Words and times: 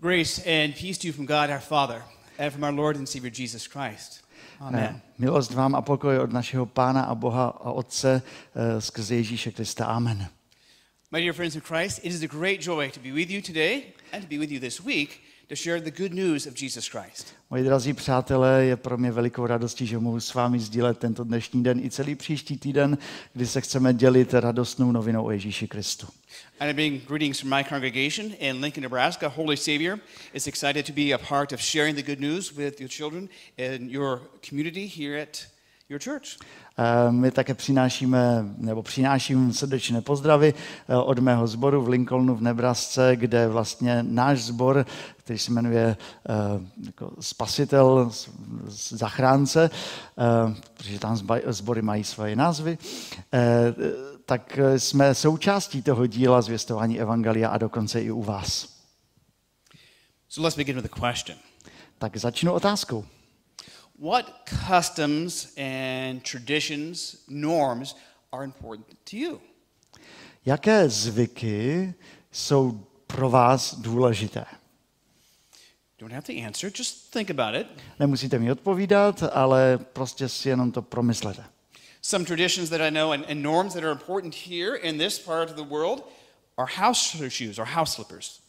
Grace 0.00 0.42
and 0.44 0.74
peace 0.74 0.98
to 0.98 1.06
you 1.06 1.12
from 1.12 1.24
God 1.24 1.48
our 1.48 1.60
Father 1.60 2.02
and 2.38 2.52
from 2.52 2.64
our 2.64 2.72
Lord 2.72 2.96
and 2.96 3.08
Savior 3.08 3.30
Jesus 3.30 3.66
Christ. 3.66 4.22
Amen. 4.60 4.82
Eh, 4.84 5.00
Milost 5.18 5.50
vám 5.50 5.74
a 5.74 5.82
pokoj 5.82 6.18
od 6.18 6.32
našeho 6.32 6.66
Pána 6.66 7.02
a 7.02 7.14
Boha 7.14 7.44
a 7.44 7.72
Otce 7.72 8.20
eh, 8.20 8.80
skrze 8.80 9.14
Ježíše 9.14 9.52
Krista. 9.52 9.86
Amen. 9.86 10.28
My 11.10 11.20
dear 11.20 11.32
friends 11.32 11.54
in 11.54 11.60
Christ, 11.60 12.04
it 12.04 12.12
is 12.12 12.22
a 12.22 12.26
great 12.26 12.60
joy 12.60 12.90
to 12.90 13.00
be 13.00 13.12
with 13.12 13.30
you 13.30 13.40
today 13.40 13.82
and 14.12 14.22
to 14.22 14.28
be 14.28 14.38
with 14.38 14.50
you 14.52 14.60
this 14.60 14.84
week 14.84 15.20
to 15.48 15.54
share 15.56 15.80
the 15.80 16.02
good 16.02 16.14
news 16.14 16.46
of 16.46 16.62
Jesus 16.62 16.88
Christ. 16.88 17.34
Moji 17.50 17.64
drazí 17.64 17.92
přátelé, 17.92 18.64
je 18.64 18.76
pro 18.76 18.98
mě 18.98 19.12
velikou 19.12 19.46
radostí, 19.46 19.86
že 19.86 19.98
mohu 19.98 20.20
s 20.20 20.34
vámi 20.34 20.58
sdílet 20.58 20.98
tento 20.98 21.24
dnešní 21.24 21.62
den 21.62 21.80
i 21.84 21.90
celý 21.90 22.14
příští 22.14 22.58
týden, 22.58 22.98
kdy 23.32 23.46
se 23.46 23.60
chceme 23.60 23.94
dělit 23.94 24.34
radostnou 24.34 24.92
novinou 24.92 25.24
o 25.24 25.30
Ježíši 25.30 25.68
Kristu. 25.68 26.06
And 26.60 26.70
I 26.70 26.74
bring 26.74 27.08
greetings 27.08 27.40
from 27.40 27.50
my 27.50 27.64
congregation 27.64 28.32
in 28.38 28.60
Lincoln, 28.60 28.82
Nebraska. 28.82 29.28
Holy 29.28 29.56
Savior 29.56 29.98
is 30.34 30.46
excited 30.46 30.86
to 30.86 30.92
be 30.92 31.14
a 31.14 31.18
part 31.18 31.52
of 31.52 31.60
sharing 31.60 31.96
the 31.96 32.02
good 32.02 32.20
news 32.20 32.52
with 32.52 32.80
your 32.80 32.90
children 32.90 33.28
and 33.58 33.90
your 33.90 34.20
community 34.48 34.86
here 34.86 35.22
at 35.22 35.46
your 35.88 36.00
church. 36.00 36.38
Eh, 36.78 37.12
My 37.12 37.30
také 37.30 37.54
přinášíme, 37.54 38.44
nebo 38.58 38.82
přináším 38.82 39.52
srdečné 39.52 40.00
pozdravy 40.00 40.54
eh, 40.88 40.96
od 40.96 41.18
mého 41.18 41.46
sboru 41.46 41.82
v 41.82 41.88
Lincolnu 41.88 42.34
v 42.34 42.42
Nebrasce, 42.42 43.16
kde 43.16 43.48
vlastně 43.48 44.02
náš 44.02 44.42
sbor, 44.42 44.86
který 45.16 45.38
se 45.38 45.52
jmenuje 45.52 45.96
eh, 45.96 46.34
jako 46.86 47.12
Spasitel, 47.20 48.10
Zachránce, 48.68 49.70
protože 50.74 50.98
tam 50.98 51.18
sbory 51.46 51.82
mají 51.82 52.04
svoje 52.04 52.36
názvy, 52.36 52.78
tak 54.24 54.58
jsme 54.76 55.14
součástí 55.14 55.82
toho 55.82 56.06
díla 56.06 56.42
zvěstování 56.42 57.00
Evangelia 57.00 57.48
a 57.48 57.58
dokonce 57.58 58.02
i 58.02 58.10
u 58.10 58.22
vás. 58.22 58.68
So 60.28 60.46
let's 60.46 60.56
begin 60.56 60.76
with 60.76 60.92
a 60.92 61.10
question. 61.10 61.38
Tak 61.98 62.16
začnu 62.16 62.52
otázkou. 62.52 63.04
What 63.98 64.50
customs 64.68 65.54
and 65.56 66.22
traditions, 66.22 67.16
norms 67.28 67.94
are 68.32 68.44
important 68.44 68.98
to 69.10 69.16
you? 69.16 69.40
Jaké 70.46 70.88
zvyky 70.88 71.94
jsou 72.32 72.86
pro 73.06 73.30
vás 73.30 73.74
důležité? 73.74 74.44
Don't 75.98 76.12
have 76.12 76.26
to 76.26 76.46
answer, 76.46 76.70
just 76.78 77.10
think 77.12 77.30
about 77.30 77.54
it. 77.54 77.66
Nemusíte 77.98 78.38
mi 78.38 78.52
odpovídat, 78.52 79.22
ale 79.32 79.78
prostě 79.78 80.28
si 80.28 80.48
jenom 80.48 80.72
to 80.72 80.82
promyslete. 80.82 81.44
Some 82.02 82.24
traditions 82.24 82.70
that 82.70 82.80
I 82.80 82.90
know 82.90 83.12
and, 83.12 83.30
and 83.30 83.42
norms 83.42 83.74
that 83.74 83.82
are 83.82 83.92
important 83.92 84.34
here 84.34 84.76
in 84.76 84.98
this 84.98 85.18
part 85.18 85.50
of 85.50 85.56
the 85.56 85.74
world 85.74 86.02
are 86.56 86.72
house 86.76 87.16
shoes 87.28 87.58
or 87.58 87.66
house 87.66 87.94
slippers. 87.94 88.40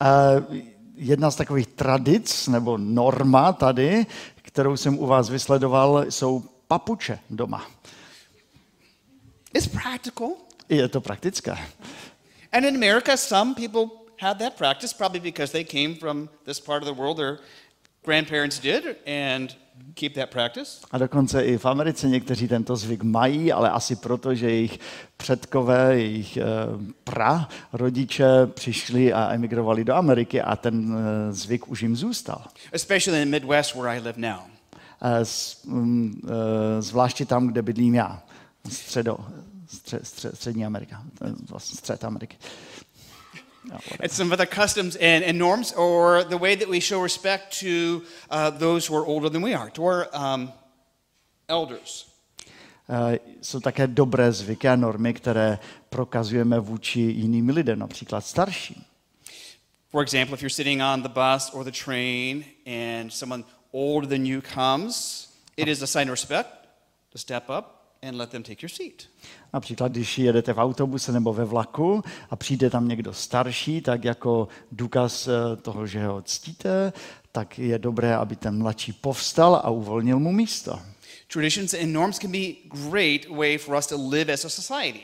A 0.00 0.06
jedna 0.94 1.30
z 1.30 1.36
takových 1.36 1.66
tradic 1.66 2.48
nebo 2.48 2.78
norma 2.78 3.52
tady, 3.52 4.06
kterou 4.52 4.76
jsem 4.76 4.98
u 4.98 5.06
vás 5.06 5.28
vysledoval, 5.28 6.04
jsou 6.08 6.44
papuče 6.68 7.18
doma. 7.30 7.66
It's 9.54 9.66
practical. 9.66 10.28
Je 10.68 10.88
to 10.88 11.00
praktické. 11.00 11.52
And 12.52 12.64
in 12.64 12.76
America, 12.76 13.16
some 13.16 13.54
people 13.54 13.86
had 14.20 14.38
that 14.38 14.56
practice 14.56 14.96
probably 14.96 15.20
because 15.20 15.52
they 15.52 15.64
came 15.64 15.94
from 15.94 16.28
this 16.44 16.60
part 16.60 16.82
of 16.82 16.88
the 16.88 17.02
world 17.02 17.16
their 17.16 17.38
grandparents 18.04 18.58
did 18.58 18.84
and 19.06 19.56
keep 19.94 20.14
that 20.14 20.30
practice. 20.30 20.80
A 20.90 20.98
dokonce 20.98 21.44
i 21.44 21.58
v 21.58 21.66
Americe 21.66 22.08
někteří 22.08 22.48
tento 22.48 22.76
zvyk 22.76 23.02
mají, 23.02 23.52
ale 23.52 23.70
asi 23.70 23.96
proto, 23.96 24.34
že 24.34 24.50
jejich 24.50 24.78
předkové, 25.16 25.96
jejich 25.98 26.36
eh, 26.36 26.44
pra 27.04 27.48
rodiče 27.72 28.46
přišli 28.46 29.12
a 29.12 29.32
emigrovali 29.34 29.84
do 29.84 29.94
Ameriky 29.94 30.42
a 30.42 30.56
ten 30.56 30.96
eh, 30.98 31.32
zvyk 31.32 31.68
už 31.68 31.82
jim 31.82 31.96
zůstal. 31.96 32.44
Especially 32.72 33.22
in 33.22 33.28
the 33.28 33.30
Midwest 33.30 33.74
where 33.74 33.96
I 33.96 34.00
live 34.00 34.20
now. 34.20 34.40
Eh, 35.02 35.24
mm, 35.64 36.20
eh, 36.24 36.82
Zvláště 36.82 37.26
tam, 37.26 37.46
kde 37.46 37.62
bydlím 37.62 37.94
já. 37.94 38.22
Středo, 38.68 39.18
stře, 39.66 40.00
stře, 40.02 40.30
střední 40.34 40.66
Amerika. 40.66 41.02
Vlastně 41.48 41.76
střed 41.76 42.04
Ameriky. 42.04 42.36
Whatever. 43.64 44.02
And 44.02 44.10
some 44.10 44.32
other 44.32 44.46
customs 44.46 44.96
and, 44.96 45.24
and 45.24 45.38
norms 45.38 45.72
or 45.72 46.24
the 46.24 46.38
way 46.38 46.56
that 46.56 46.68
we 46.68 46.80
show 46.80 47.02
respect 47.02 47.60
to 47.60 48.02
uh, 48.30 48.50
those 48.50 48.86
who 48.86 48.96
are 48.96 49.06
older 49.06 49.30
than 49.30 49.42
we 49.42 49.54
are, 49.54 49.70
to 49.70 49.84
our 49.84 50.08
um, 50.12 50.52
elders. 51.48 52.12
Eh, 52.88 53.18
Jsou 53.42 53.60
také 53.60 53.86
dobré 53.86 54.32
zvyky 54.32 54.68
a 54.68 54.76
normy, 54.76 55.14
které 55.14 55.58
prokazujeme 55.88 56.60
vůči 56.60 57.00
jiným 57.00 57.48
lidem, 57.48 57.78
například 57.78 58.20
starším. 58.20 58.84
For 59.90 60.02
example, 60.02 60.34
if 60.34 60.42
you're 60.42 60.54
sitting 60.54 60.82
on 60.82 61.02
the 61.02 61.08
bus 61.08 61.50
or 61.52 61.64
the 61.64 61.84
train 61.84 62.44
and 62.66 63.12
someone 63.12 63.44
older 63.72 64.08
than 64.08 64.26
you 64.26 64.40
comes, 64.54 65.28
it 65.56 65.68
is 65.68 65.82
a 65.82 65.86
sign 65.86 66.08
of 66.08 66.10
respect 66.10 66.48
to 67.12 67.18
step 67.18 67.50
up 67.50 67.96
and 68.02 68.16
let 68.16 68.30
them 68.30 68.42
take 68.42 68.62
your 68.62 68.70
seat. 68.70 69.08
Například, 69.52 69.92
když 69.92 70.18
jedete 70.18 70.52
v 70.52 70.58
autobuse 70.58 71.12
nebo 71.12 71.32
ve 71.32 71.44
vlaku 71.44 72.02
a 72.30 72.36
přijde 72.36 72.70
tam 72.70 72.88
někdo 72.88 73.12
starší, 73.12 73.80
tak 73.80 74.04
jako 74.04 74.48
důkaz 74.72 75.28
eh, 75.28 75.56
toho, 75.56 75.86
že 75.86 76.06
ho 76.06 76.22
ctíte, 76.22 76.92
tak 77.32 77.58
je 77.58 77.78
dobré, 77.78 78.16
aby 78.16 78.36
ten 78.36 78.58
mladší 78.58 78.92
povstal 78.92 79.54
a 79.64 79.70
uvolnil 79.70 80.18
mu 80.18 80.32
místo. 80.32 80.80
Traditions 81.32 81.74
and 81.74 81.92
norms 81.92 82.18
can 82.18 82.30
be 82.30 82.54
great 82.90 83.28
way 83.36 83.58
for 83.58 83.76
us 83.76 83.86
to 83.86 84.08
live 84.08 84.32
as 84.32 84.44
a 84.44 84.48
society. 84.48 85.00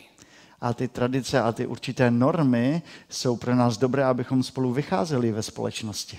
A 0.61 0.75
ty 0.75 0.89
tradice 0.89 1.41
a 1.41 1.53
ty 1.53 1.67
určité 1.67 2.11
normy 2.11 2.83
jsou 3.09 3.37
pro 3.37 3.55
nás 3.55 3.79
dobré, 3.79 4.05
abychom 4.05 4.43
spolu 4.43 4.73
vycházeli 4.73 5.33
ve 5.33 5.43
společnosti. 5.43 6.19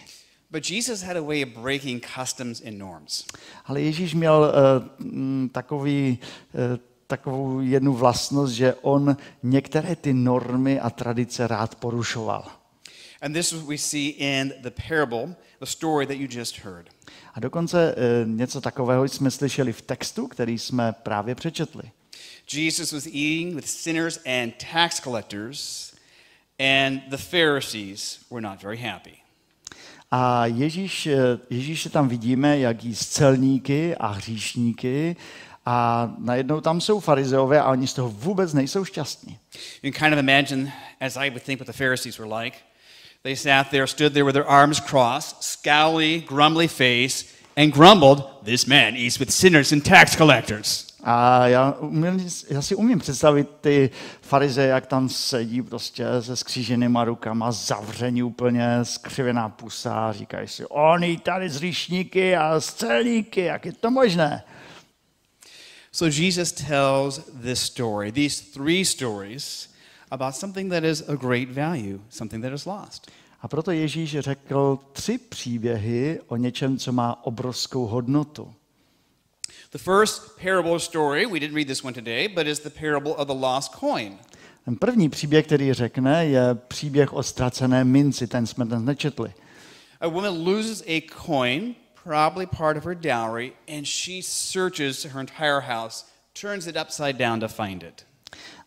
But 0.51 0.69
Jesus 0.69 1.01
had 1.01 1.17
a 1.17 1.21
way 1.21 1.43
of 1.43 1.49
breaking 1.49 2.05
customs 2.15 2.61
and 2.61 2.77
norms. 2.77 3.25
Ale 3.65 3.81
Ježíš 3.81 4.13
měl 4.13 4.53
uh, 4.99 5.47
takový, 5.51 6.19
uh, 6.53 6.79
takovou 7.09 7.59
jednu 7.59 7.93
vlastnost, 7.93 8.53
že 8.53 8.73
on 8.81 9.17
některé 9.43 9.95
ty 9.95 10.13
normy 10.13 10.79
a 10.79 10.89
tradice 10.89 11.47
rád 11.47 11.75
porušoval. 11.75 12.45
And 13.21 13.33
this 13.33 13.51
we 13.51 13.77
see 13.77 14.09
in 14.09 14.53
the 14.61 14.71
parable, 14.87 15.35
the 15.59 15.65
story 15.65 16.07
that 16.07 16.17
you 16.17 16.27
just 16.31 16.59
heard. 16.59 16.89
A 17.33 17.39
dokonce 17.39 17.95
eh, 17.97 18.25
něco 18.25 18.61
takového 18.61 19.07
jsme 19.07 19.31
slyšeli 19.31 19.73
v 19.73 19.81
textu, 19.81 20.27
který 20.27 20.59
jsme 20.59 20.91
právě 20.91 21.35
přečetli. 21.35 21.83
Jesus 22.53 22.91
was 22.91 23.05
eating 23.05 23.55
with 23.55 23.67
sinners 23.67 24.19
and 24.25 24.53
tax 24.73 25.01
collectors, 25.01 25.93
and 26.59 27.01
the 27.09 27.17
Pharisees 27.17 28.19
were 28.31 28.41
not 28.41 28.63
very 28.63 28.77
happy. 28.77 29.17
A 30.11 30.45
Ježíš, 30.45 31.07
eh, 31.07 31.17
Ježíše 31.49 31.89
tam 31.89 32.07
vidíme, 32.07 32.59
jak 32.59 32.83
jí 32.83 32.95
z 32.95 33.07
celníky 33.07 33.95
a 33.95 34.07
hříšníky 34.07 35.15
a 35.71 36.09
najednou 36.17 36.61
tam 36.61 36.81
jsou 36.81 36.99
farizeové 36.99 37.61
a 37.61 37.69
oni 37.69 37.87
z 37.87 37.93
toho 37.93 38.09
vůbec 38.09 38.53
nejsou 38.53 38.85
šťastní. 38.85 39.37
You 39.83 39.91
can 39.91 40.09
kind 40.09 40.13
of 40.13 40.19
imagine, 40.19 40.71
as 41.01 41.17
I 41.17 41.29
would 41.29 41.43
think 41.43 41.59
what 41.59 41.67
the 41.67 41.83
Pharisees 41.83 42.19
were 42.19 42.43
like. 42.43 42.57
They 43.23 43.35
sat 43.35 43.69
there, 43.69 43.87
stood 43.87 44.13
there 44.13 44.25
with 44.25 44.33
their 44.33 44.47
arms 44.47 44.79
crossed, 44.79 45.41
scowly, 45.41 46.23
grumbly 46.27 46.67
face, 46.67 47.25
and 47.57 47.73
grumbled, 47.73 48.23
This 48.43 48.65
man 48.65 48.95
eats 48.95 49.19
with 49.19 49.31
sinners 49.31 49.71
and 49.71 49.85
tax 49.85 50.15
collectors. 50.15 50.87
A 51.03 51.47
já, 51.47 51.71
umím, 51.79 52.29
já 52.49 52.61
si 52.61 52.75
umím 52.75 52.99
představit 52.99 53.49
ty 53.61 53.89
farize, 54.21 54.63
jak 54.63 54.85
tam 54.85 55.09
sedí 55.09 55.61
prostě 55.61 56.05
se 56.19 56.35
skříženýma 56.35 57.03
rukama, 57.03 57.51
zavření 57.51 58.23
úplně, 58.23 58.79
skřivená 58.83 59.49
pusa, 59.49 60.11
říkají 60.11 60.47
si, 60.47 60.65
oni 60.65 61.17
tady 61.17 61.49
z 61.49 61.57
říšníky 61.57 62.35
a 62.35 62.59
z 62.59 62.73
celníky, 62.73 63.41
jak 63.41 63.65
je 63.65 63.73
to 63.73 63.91
možné? 63.91 64.43
So 65.91 66.09
Jesus 66.09 66.51
tells 66.51 67.19
this 67.41 67.59
story, 67.59 68.11
these 68.11 68.41
three 68.41 68.85
stories, 68.85 69.69
about 70.11 70.35
something 70.35 70.71
that 70.71 70.83
is 70.83 71.01
of 71.01 71.19
great 71.19 71.49
value, 71.49 71.99
something 72.09 72.43
that 72.43 72.53
is 72.53 72.65
lost. 72.65 73.11
A 73.41 73.47
proto 73.47 73.71
Ježíš 73.71 74.19
řekl 74.19 74.79
tři 74.91 75.17
příběhy 75.17 76.19
o 76.27 76.35
něčem, 76.35 76.77
co 76.77 76.91
má 76.91 77.25
obrovskou 77.25 77.85
hodnotu. 77.85 78.53
The 79.71 79.77
first 79.77 80.21
parable 80.43 80.79
story, 80.79 81.25
we 81.25 81.39
didn't 81.39 81.55
read 81.55 81.67
this 81.67 81.83
one 81.83 81.93
today, 81.93 82.27
but 82.27 82.47
is 82.47 82.59
the 82.59 82.69
parable 82.69 83.11
of 83.11 83.27
the 83.27 83.33
lost 83.33 83.71
coin. 83.79 84.17
Ten 84.65 84.75
první 84.75 85.09
příběh, 85.09 85.45
který 85.45 85.73
řekne, 85.73 86.25
je 86.25 86.55
příběh 86.67 87.13
o 87.13 87.23
ztracené 87.23 87.83
minci, 87.83 88.27
ten 88.27 88.47
jsme 88.47 88.65
dnes 88.65 88.83
nečetli. 88.83 89.33
A 90.01 90.07
woman 90.07 90.45
loses 90.45 90.83
a 90.87 91.07
coin, 91.25 91.75
probably 92.03 92.45
part 92.45 92.77
of 92.77 92.83
her 92.83 92.95
dowry, 92.95 93.53
and 93.77 93.85
she 93.85 94.21
searches 94.21 95.05
her 95.05 95.19
entire 95.19 95.61
house, 95.61 96.05
turns 96.41 96.67
it 96.67 96.75
upside 96.75 97.17
down 97.17 97.39
to 97.39 97.47
find 97.47 97.83
it. 97.83 98.05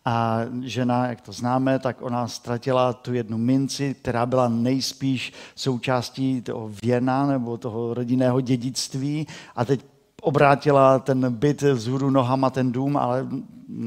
A 0.05 0.41
žena, 0.63 1.07
jak 1.07 1.21
to 1.21 1.33
známe, 1.33 1.79
tak 1.79 2.03
ona 2.03 2.29
ztratila 2.29 2.93
tu 2.93 3.15
jednu 3.15 3.39
minci, 3.39 3.95
která 3.95 4.27
byla 4.27 4.49
nejspíš 4.49 5.33
součástí 5.55 6.43
toho 6.43 6.71
věna 6.83 7.27
nebo 7.27 7.59
toho 7.59 7.95
rodinného 7.95 8.41
dědictví 8.41 9.27
a 9.57 9.65
teď 9.65 9.85
obrátila 10.23 10.99
ten 10.99 11.33
byt 11.33 11.63
vzhůru 11.63 12.11
nohama, 12.11 12.51
ten 12.51 12.73
dům, 12.73 12.97
ale 12.97 13.27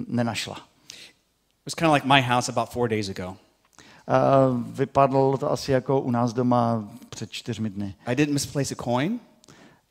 nenašla. 0.08 0.56
It 0.56 1.66
was 1.66 1.76
kind 1.76 1.90
of 1.90 1.94
like 1.94 2.08
my 2.08 2.22
house 2.22 2.52
about 2.52 2.70
four 2.70 2.90
days 2.90 3.10
ago. 3.10 3.36
A 4.08 4.48
vypadalo 4.72 5.38
to 5.38 5.52
asi 5.52 5.72
jako 5.72 6.02
u 6.02 6.12
nás 6.12 6.34
doma 6.34 6.90
před 7.10 7.32
čtyřmi 7.32 7.70
dny. 7.70 7.96
I 8.06 8.16
didn't 8.16 8.34
misplace 8.34 8.76
a 8.80 8.84
coin. 8.84 9.20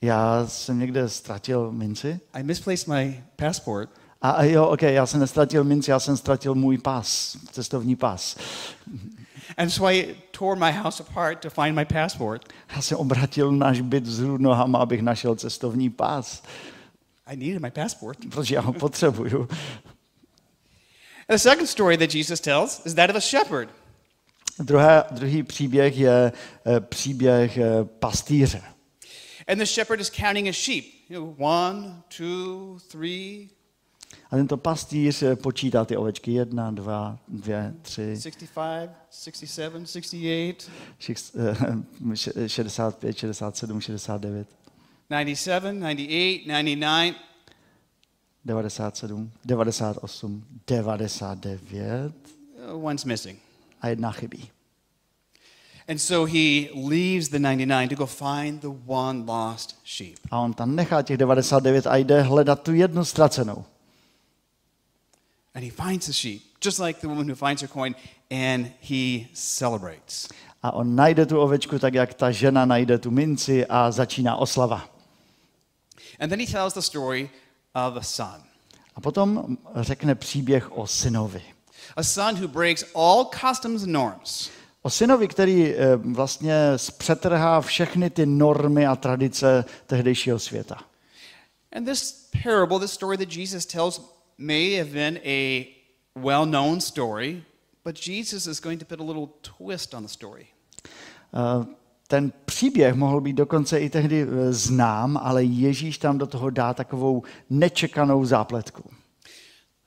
Já 0.01 0.47
jsem 0.47 0.79
někde 0.79 1.09
ztratil 1.09 1.73
minci. 1.73 2.21
I 2.33 2.43
misplaced 2.43 2.89
my 2.89 3.25
passport. 3.37 3.91
A 4.23 4.31
a 4.31 4.43
jo, 4.43 4.67
ok, 4.67 4.83
já 4.83 5.07
jsem 5.07 5.21
nestratil 5.21 5.65
minci, 5.65 5.91
já 5.91 6.01
jsem 6.01 6.17
ztratil 6.17 6.55
můj 6.55 6.79
pas, 6.79 7.37
cestovní 7.53 7.97
pas. 7.97 8.37
And 9.57 9.71
so 9.71 9.93
I 9.93 10.17
tore 10.39 10.61
my 10.61 10.73
house 10.73 11.03
apart 11.03 11.41
to 11.41 11.51
find 11.51 11.77
my 11.77 11.85
passport. 11.85 12.49
Já 12.77 12.83
jsem 12.83 12.99
obratil 12.99 13.53
náš 13.53 13.81
byt 13.81 14.05
vzhůru 14.05 14.39
nohama, 14.39 14.79
abych 14.79 15.03
našel 15.03 15.35
cestovní 15.35 15.91
pas, 15.91 16.43
I 17.27 17.37
needed 17.37 17.63
my 17.63 17.71
passport. 17.71 18.19
protože 18.31 18.55
já 18.55 18.61
ho 18.61 18.73
potřebuju. 18.73 19.49
And 21.29 21.37
the 21.37 21.39
second 21.39 21.69
story 21.69 21.99
that 21.99 22.15
Jesus 22.15 22.41
tells 22.41 22.83
is 22.87 22.95
that 22.95 23.11
of 23.11 23.17
a 23.17 23.21
shepherd. 23.21 23.69
Druhé, 24.59 25.05
druhý 25.11 25.43
příběh 25.43 25.99
je 25.99 26.33
eh, 26.67 26.81
příběh 26.81 27.59
eh, 27.59 27.85
pastýře. 27.85 28.63
And 29.47 29.59
the 29.61 29.67
shepherd 29.67 30.01
is 30.01 30.11
counting 30.11 30.47
his 30.47 30.57
sheep. 30.57 30.85
You 31.09 31.21
know, 31.21 31.35
one, 31.39 32.03
two, 32.09 32.79
three, 32.91 33.49
A 34.31 34.37
tento 34.37 34.57
pastýř 34.57 35.23
eh, 35.23 35.37
počítá 35.37 35.85
ty 35.85 35.97
ovečky. 35.97 36.33
Jedna, 36.33 36.71
dva, 36.71 37.19
dvě, 37.29 37.75
tři, 37.83 38.17
65, 38.21 38.91
67, 39.11 39.87
68, 39.87 40.71
šik- 41.01 41.31
eh, 41.39 42.15
še- 42.17 42.49
65, 42.49 43.17
67, 43.19 43.81
69, 43.81 44.49
97, 45.11 45.81
98, 45.81 46.47
99. 46.47 47.15
97, 48.45 49.31
98, 49.45 50.45
99 50.67 52.13
Uh, 52.73 52.85
one's 52.85 53.05
missing. 53.05 53.39
a 53.81 53.89
jedna 53.89 54.13
chybí. 54.13 54.49
And 55.89 56.01
so 56.01 56.25
he 56.25 56.71
leaves 56.75 57.29
the 57.29 57.39
99 57.39 57.89
to 57.89 57.95
go 57.95 58.07
find 58.07 58.61
the 58.61 58.71
one 58.87 59.27
lost 59.27 59.77
sheep. 59.85 60.19
A 60.31 60.39
on 60.39 60.55
tam 60.55 60.77
nechá 60.77 61.03
těch 61.03 61.17
99 61.17 61.87
a 61.87 61.97
jde 61.97 62.23
hledat 62.23 62.63
tu 62.63 62.73
jednu 62.73 63.05
ztracenou. 63.05 63.65
And 65.55 65.65
he 65.65 65.71
finds 65.71 66.07
the 66.07 66.13
sheep, 66.13 66.43
just 66.65 66.79
like 66.79 67.01
the 67.01 67.07
woman 67.07 67.29
who 67.29 67.35
finds 67.35 67.63
her 67.63 67.69
coin, 67.69 67.95
and 68.31 68.73
he 68.81 69.29
celebrates. 69.35 70.29
A 70.63 70.73
on 70.73 70.97
najde 70.97 71.27
tu 71.27 71.41
ovečku 71.41 71.79
tak, 71.79 71.95
jak 71.95 72.15
ta 72.15 72.31
žena 72.31 72.65
najde 72.65 72.99
tu 72.99 73.11
minci 73.11 73.67
a 73.67 73.91
začíná 73.91 74.37
oslava. 74.37 74.89
And 76.21 76.31
then 76.31 76.41
he 76.41 76.47
tells 76.47 76.75
the 76.75 76.81
story 76.81 77.31
of 77.75 77.97
a 77.97 78.03
son. 78.03 78.43
A 78.95 79.01
potom 79.01 79.59
řekne 79.75 80.15
příběh 80.15 80.73
o 80.73 80.87
synovi. 80.87 81.43
A 81.97 82.03
son 82.03 82.35
who 82.35 82.49
breaks 82.49 82.85
all 82.95 83.25
customs 83.25 83.83
and 83.83 83.93
norms. 83.93 84.51
O 84.87 84.91
synovi, 84.91 85.29
který 85.29 85.75
eh, 85.75 85.97
vlastně 85.97 86.55
zpřetrhá 86.77 87.61
všechny 87.61 88.11
ty 88.11 88.27
normy 88.27 88.87
a 88.87 88.97
tradice 88.97 89.65
tehdejšího 89.87 90.39
světa. 90.39 90.77
And 91.77 91.85
this 91.85 92.31
parable, 92.43 92.79
this 92.81 92.93
story 92.93 93.19
that 93.19 93.37
Jesus 93.37 93.67
tells, 93.67 94.01
may 94.39 94.77
have 94.77 94.91
been 94.91 95.19
a 95.25 95.65
well 96.15 96.47
known 96.47 96.81
story, 96.81 97.43
but 97.85 98.07
Jesus 98.07 98.47
is 98.47 98.61
going 98.61 98.81
to 98.81 98.87
put 98.97 99.01
a 99.01 99.05
little 99.05 99.29
twist 99.57 99.95
on 99.95 100.03
the 100.03 100.09
story. 100.09 100.47
Eh, 101.35 101.67
Ten 102.09 102.33
příběh 102.45 102.95
mohl 102.95 103.21
být 103.21 103.33
dokonce 103.33 103.81
i 103.81 103.91
tehdy 103.91 104.23
eh, 104.23 104.53
znám, 104.53 105.21
ale 105.23 105.45
Ježíš 105.45 105.99
tam 105.99 106.19
do 106.19 106.27
toho 106.27 106.51
dá 106.51 106.75
takovou 106.75 107.23
nečekanou 107.51 108.25
zápletku. 108.25 108.91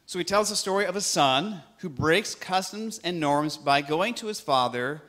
So 0.09 0.19
he 0.19 0.23
tells 0.23 0.47
the 0.49 0.55
story 0.55 0.87
of 0.87 0.95
a 0.95 1.01
son 1.01 1.61
who 1.81 1.89
breaks 1.89 2.33
customs 2.33 3.01
and 3.03 3.19
norms 3.19 3.57
by 3.57 3.81
going 3.81 4.15
to 4.15 4.27
his 4.27 4.39
father 4.39 5.01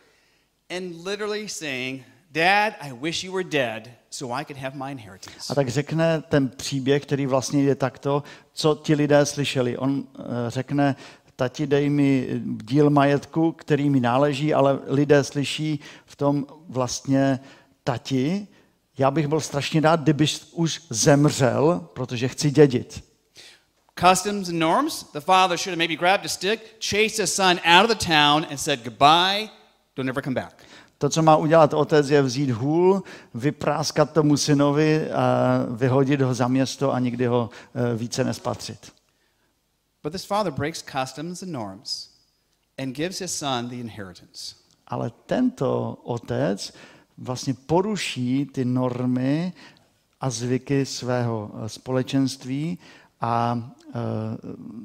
and 0.69 1.05
literally 1.05 1.49
saying, 1.49 2.05
Dad, 2.33 2.75
I 2.83 2.91
wish 2.91 3.23
you 3.23 3.31
were 3.33 3.45
dead 3.45 3.97
so 4.11 4.33
I 4.33 4.45
could 4.45 4.57
have 4.57 4.75
my 4.75 4.91
inheritance. 4.91 5.51
A 5.51 5.55
tak 5.55 5.69
řekne 5.69 6.23
ten 6.29 6.49
příběh, 6.49 7.03
který 7.03 7.27
vlastně 7.27 7.63
je 7.63 7.75
takto, 7.75 8.23
co 8.53 8.75
ti 8.75 8.95
lidé 8.95 9.27
slyšeli. 9.27 9.79
On 9.79 10.05
eh, 10.19 10.23
řekne, 10.49 10.97
tati, 11.37 11.67
dej 11.67 11.91
mi 11.91 12.29
díl 12.65 12.91
majetku, 12.91 13.53
který 13.53 13.91
mi 13.91 14.01
náleží, 14.01 14.55
ale 14.55 14.79
lidé 14.87 15.25
slyší 15.25 15.81
v 16.07 16.17
tom 16.17 16.47
vlastně, 16.69 17.41
tati, 17.85 18.47
já 18.99 19.11
bych 19.11 19.29
byl 19.29 19.41
strašně 19.41 19.81
rád, 19.81 20.01
kdybys 20.01 20.49
už 20.53 20.83
zemřel, 20.91 21.89
protože 21.95 22.29
chci 22.29 22.51
dědit. 22.51 23.08
Customs 24.01 24.49
and 24.49 24.61
norms, 24.61 25.05
the 25.13 25.21
father 25.21 25.57
should 25.57 25.73
have 25.73 25.79
maybe 25.79 25.97
grabbed 25.97 26.25
a 26.25 26.29
stick, 26.29 26.79
chased 26.79 27.17
his 27.17 27.35
son 27.35 27.61
out 27.65 27.83
of 27.83 27.89
the 27.89 28.07
town, 28.07 28.45
and 28.45 28.61
said, 28.61 28.85
Goodbye, 28.85 29.51
don't 29.97 30.09
ever 30.09 30.23
come 30.23 30.35
back. 30.35 30.63
To, 30.99 31.09
co 31.09 31.23
má 31.23 31.37
udělat 31.37 31.75
otec, 31.75 32.11
je 32.11 32.23
vzít 32.23 32.51
hůl, 32.51 33.03
vypráskat 33.35 34.13
tomu 34.13 34.37
synovi, 34.37 35.11
a 35.11 35.67
vyhodit 35.71 36.21
ho 36.21 36.35
za 36.35 36.49
město 36.49 36.93
a 36.93 36.99
nikdy 36.99 37.27
ho 37.27 37.51
eh, 37.75 37.97
více 37.97 38.25
nespatřit. 38.25 38.93
But 40.03 40.13
this 40.13 40.25
father 40.25 40.53
breaks 40.53 40.83
customs 40.83 41.43
and 41.43 41.53
norms 41.53 42.09
and 42.79 42.97
gives 42.97 43.19
his 43.19 43.35
son 43.35 43.69
the 43.69 43.75
inheritance. 43.75 44.55
Ale 44.87 45.11
tento 45.27 45.99
otec 46.03 46.73
vlastně 47.19 47.55
poruší 47.55 48.47
ty 48.47 48.65
normy 48.65 49.53
a 50.21 50.31
zvyky 50.31 50.87
svého 50.87 51.51
eh, 51.55 51.69
společenství 51.69 52.79
a 53.21 53.63
eh, 53.89 53.93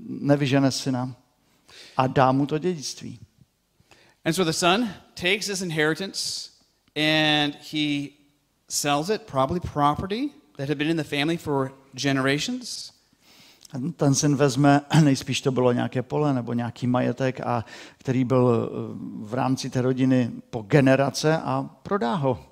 nevyžene 0.07 0.71
syna 0.71 1.15
a 1.97 2.07
dá 2.07 2.31
mu 2.31 2.45
to 2.45 2.57
dědictví. 2.57 3.19
And 4.25 4.33
so 4.33 4.51
the 4.51 4.57
son 4.57 4.89
takes 5.15 5.47
his 5.47 5.61
inheritance 5.61 6.49
and 6.95 7.55
he 7.73 8.09
sells 8.69 9.09
it, 9.09 9.21
probably 9.21 9.59
property 9.59 10.31
that 10.57 10.69
had 10.69 10.77
been 10.77 10.89
in 10.89 10.97
the 10.97 11.03
family 11.03 11.37
for 11.37 11.71
generations. 11.95 12.93
Ten 13.97 14.15
syn 14.15 14.35
vezme, 14.35 14.81
nejspíš 15.03 15.41
to 15.41 15.51
bylo 15.51 15.71
nějaké 15.73 16.01
pole 16.01 16.33
nebo 16.33 16.53
nějaký 16.53 16.87
majetek, 16.87 17.41
a 17.41 17.65
který 17.97 18.23
byl 18.23 18.69
eh, 18.69 18.69
v 19.25 19.33
rámci 19.33 19.69
té 19.69 19.81
rodiny 19.81 20.31
po 20.49 20.61
generace 20.61 21.37
a 21.37 21.63
prodá 21.83 22.15
ho. 22.15 22.45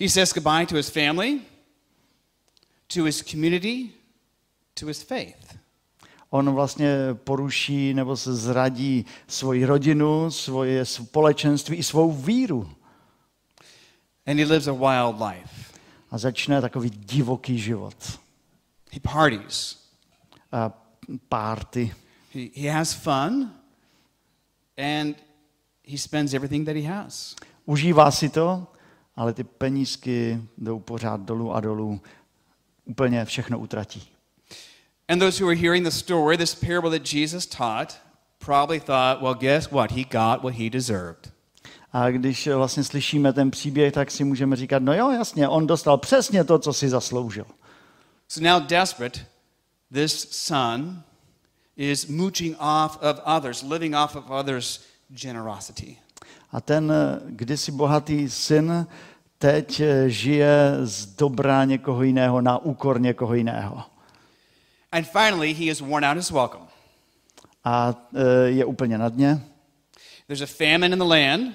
He 0.00 0.08
says 0.08 0.34
goodbye 0.34 0.66
to 0.66 0.76
his 0.76 0.90
family, 0.90 1.40
to 2.94 3.04
his 3.04 3.22
community, 3.22 3.90
to 4.80 4.86
his 4.86 5.02
faith. 5.02 5.58
On 6.30 6.50
vlastně 6.54 6.96
poruší 7.14 7.94
nebo 7.94 8.16
se 8.16 8.36
zradí 8.36 9.06
svoji 9.26 9.64
rodinu, 9.64 10.30
svoje 10.30 10.84
společenství 10.84 11.76
i 11.76 11.82
svou 11.82 12.12
víru. 12.12 12.70
And 14.26 14.38
he 14.38 14.44
lives 14.44 14.68
a 14.68 14.72
wild 14.72 15.20
life. 15.28 15.78
A 16.10 16.18
začne 16.18 16.60
takový 16.60 16.90
divoký 16.90 17.58
život. 17.58 18.18
He 18.92 19.00
parties, 19.00 19.78
A 20.52 20.72
párty. 21.28 21.94
he, 22.34 22.48
he 22.54 22.70
has 22.70 22.92
fun, 22.92 23.52
and 24.76 25.16
he 25.88 25.98
spends 25.98 26.34
everything 26.34 26.66
that 26.66 26.76
he 26.76 26.88
has. 26.88 27.36
Užívá 27.66 28.10
si 28.10 28.28
to, 28.28 28.66
ale 29.16 29.32
ty 29.32 29.44
penízky 29.44 30.42
jdou 30.58 30.78
pořád 30.78 31.20
dolů 31.20 31.54
a 31.54 31.60
dolů. 31.60 32.00
Úplně 32.84 33.24
všechno 33.24 33.58
utratí. 33.58 34.17
And 35.08 35.22
those 35.22 35.38
who 35.38 35.48
are 35.48 35.56
hearing 35.56 35.84
the 35.84 35.90
story, 35.90 36.36
this 36.36 36.54
parable 36.54 36.90
that 36.90 37.02
Jesus 37.02 37.46
taught, 37.46 37.98
probably 38.38 38.78
thought, 38.78 39.22
well, 39.22 39.34
guess 39.34 39.72
what? 39.72 39.90
He 39.90 40.04
got 40.04 40.42
what 40.42 40.54
he 40.54 40.70
deserved. 40.70 41.32
A 41.92 42.10
když 42.10 42.48
vlastně 42.48 42.84
slyšíme 42.84 43.32
ten 43.32 43.50
příběh, 43.50 43.92
tak 43.92 44.10
si 44.10 44.24
můžeme 44.24 44.56
říkat, 44.56 44.82
no 44.82 44.94
jo, 44.94 45.10
jasně, 45.10 45.48
on 45.48 45.66
dostal 45.66 45.98
přesně 45.98 46.44
to, 46.44 46.58
co 46.58 46.72
si 46.72 46.88
zasloužil. 46.88 47.44
So 48.28 48.52
now, 48.52 48.66
desperate, 48.66 49.20
this 49.92 50.28
son 50.30 51.02
is 51.76 52.06
mooching 52.06 52.56
off 52.60 52.98
of 53.02 53.20
others, 53.24 53.62
living 53.62 53.94
off 53.94 54.16
of 54.16 54.30
others' 54.30 54.80
generosity. 55.08 55.96
A 56.52 56.60
ten 56.60 56.92
eh, 56.92 57.20
kdysi 57.26 57.72
bohatý 57.72 58.30
syn 58.30 58.86
teď 59.38 59.80
eh, 59.80 60.10
žije 60.10 60.78
z 60.82 61.06
dobra 61.06 61.64
někoho 61.64 62.02
jiného 62.02 62.40
na 62.40 62.58
úkor 62.58 63.00
někoho 63.00 63.34
jiného. 63.34 63.82
And 64.92 65.06
finally, 65.06 65.52
he 65.54 65.68
has 65.68 65.82
worn 65.82 66.04
out 66.04 66.16
his 66.16 66.30
welcome. 66.30 66.66
A 67.64 67.94
eh, 68.14 68.22
je 68.50 68.64
úplně 68.64 68.98
na 68.98 69.08
dně. 69.08 69.40
There's 70.26 70.42
a 70.42 70.46
famine 70.46 70.92
in 70.92 70.98
the 70.98 71.04
land. 71.04 71.54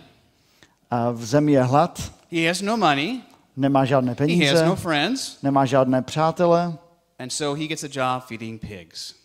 A 0.92 1.12
v 1.12 1.26
zemi 1.26 1.52
je 1.52 1.64
hlad, 1.64 2.14
He 2.32 2.48
has 2.48 2.62
no 2.62 2.78
money. 2.78 3.22
nemá 3.56 3.86
žádné 3.86 4.12
He 4.12 4.16
has 4.16 4.18
peníze, 4.28 4.66
no 4.66 4.76
friends. 4.76 5.42
nemá 5.44 5.66
žádné 5.66 6.02
přátele 6.02 6.78
And 7.20 7.30
so 7.30 7.60
he 7.62 7.68
gets 7.68 7.84
a 7.84 7.88
job 7.92 8.24
feeding 8.26 8.60
pigs. 8.62 9.16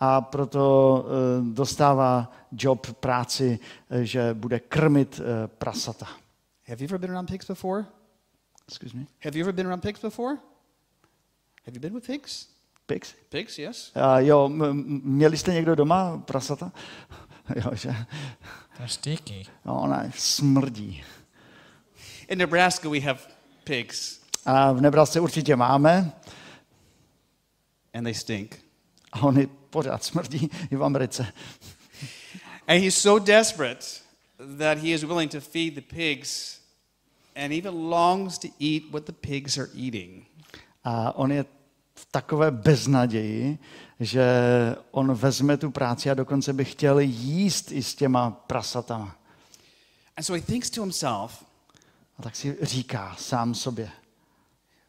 a 0.00 0.20
proto 0.20 1.04
eh, 1.06 1.54
dostává 1.54 2.32
job, 2.52 2.86
práci, 2.92 3.58
eh, 3.90 4.04
že 4.04 4.34
bude 4.34 4.60
krmit 4.60 5.20
prasata. 5.46 6.06
Have 6.68 6.80
you 6.80 6.84
ever 6.88 6.98
been 6.98 7.10
around 7.10 7.26
pigs 7.30 7.46
before? 7.48 7.84
Excuse 8.68 8.96
me? 8.96 9.06
Have 9.24 9.38
you 9.38 9.44
ever 9.44 9.52
been 9.52 9.66
around 9.66 9.80
pigs 9.82 10.00
before? 10.00 10.36
Have 11.66 11.74
you 11.74 11.80
been 11.80 11.94
with 11.94 12.06
pigs? 12.06 12.46
Pigs? 12.92 13.14
Pigs, 13.28 13.58
yes. 13.58 13.92
A 13.94 14.18
jo, 14.20 14.46
m- 14.46 14.62
m- 14.64 15.00
měli 15.04 15.36
jste 15.36 15.52
někdo 15.52 15.74
doma 15.74 16.18
prasata? 16.18 16.72
jo, 17.64 17.70
že? 17.74 17.94
To 18.76 18.82
je 18.82 18.88
stinky. 18.88 19.46
No, 19.64 19.80
ona 19.82 20.04
smrdí. 20.16 21.02
In 22.28 22.38
Nebraska, 22.38 22.88
we 22.88 22.98
have 23.00 23.20
pigs, 23.64 24.20
A 24.46 24.72
v 24.72 24.80
Nebrasce 24.80 25.20
určitě 25.20 25.56
máme, 25.56 26.12
and 27.94 28.04
they 28.04 28.14
stink. 28.14 28.58
a 29.12 29.20
oni 29.22 29.46
pořád 29.46 30.04
smrdí 30.04 30.50
i 30.70 30.76
v 30.76 30.84
Americe. 30.84 31.26
And 32.68 32.80
he's 32.82 32.98
so 32.98 33.24
desperate 33.26 33.86
that 34.58 34.78
he 34.78 34.88
is 34.88 35.02
willing 35.04 35.30
to 35.30 35.40
feed 35.40 35.74
the 35.74 35.80
pigs 35.80 36.58
and 37.36 37.52
even 37.52 37.74
longs 37.90 38.38
to 38.38 38.48
eat 38.58 38.90
what 38.90 39.04
the 39.04 39.12
pigs 39.12 39.58
are 39.58 39.68
eating. 39.74 40.26
A 40.84 41.12
on 41.16 41.32
je 41.32 41.44
v 41.94 42.06
takové 42.10 42.50
beznaději, 42.50 43.58
že 44.00 44.26
on 44.90 45.14
vezme 45.14 45.56
tu 45.56 45.70
práci 45.70 46.10
a 46.10 46.14
dokonce 46.14 46.52
by 46.52 46.64
chtěl 46.64 46.98
jíst 46.98 47.72
i 47.72 47.82
s 47.82 47.94
těma 47.94 48.30
prasatama. 48.30 49.16
And 50.16 50.24
so 50.24 50.40
he 50.40 50.46
thinks 50.46 50.70
to 50.70 50.82
himself, 50.82 51.44
A 52.18 52.22
tak 52.22 52.36
si 52.36 52.56
říká 52.62 53.16
sám 53.18 53.54
sobě. 53.54 53.90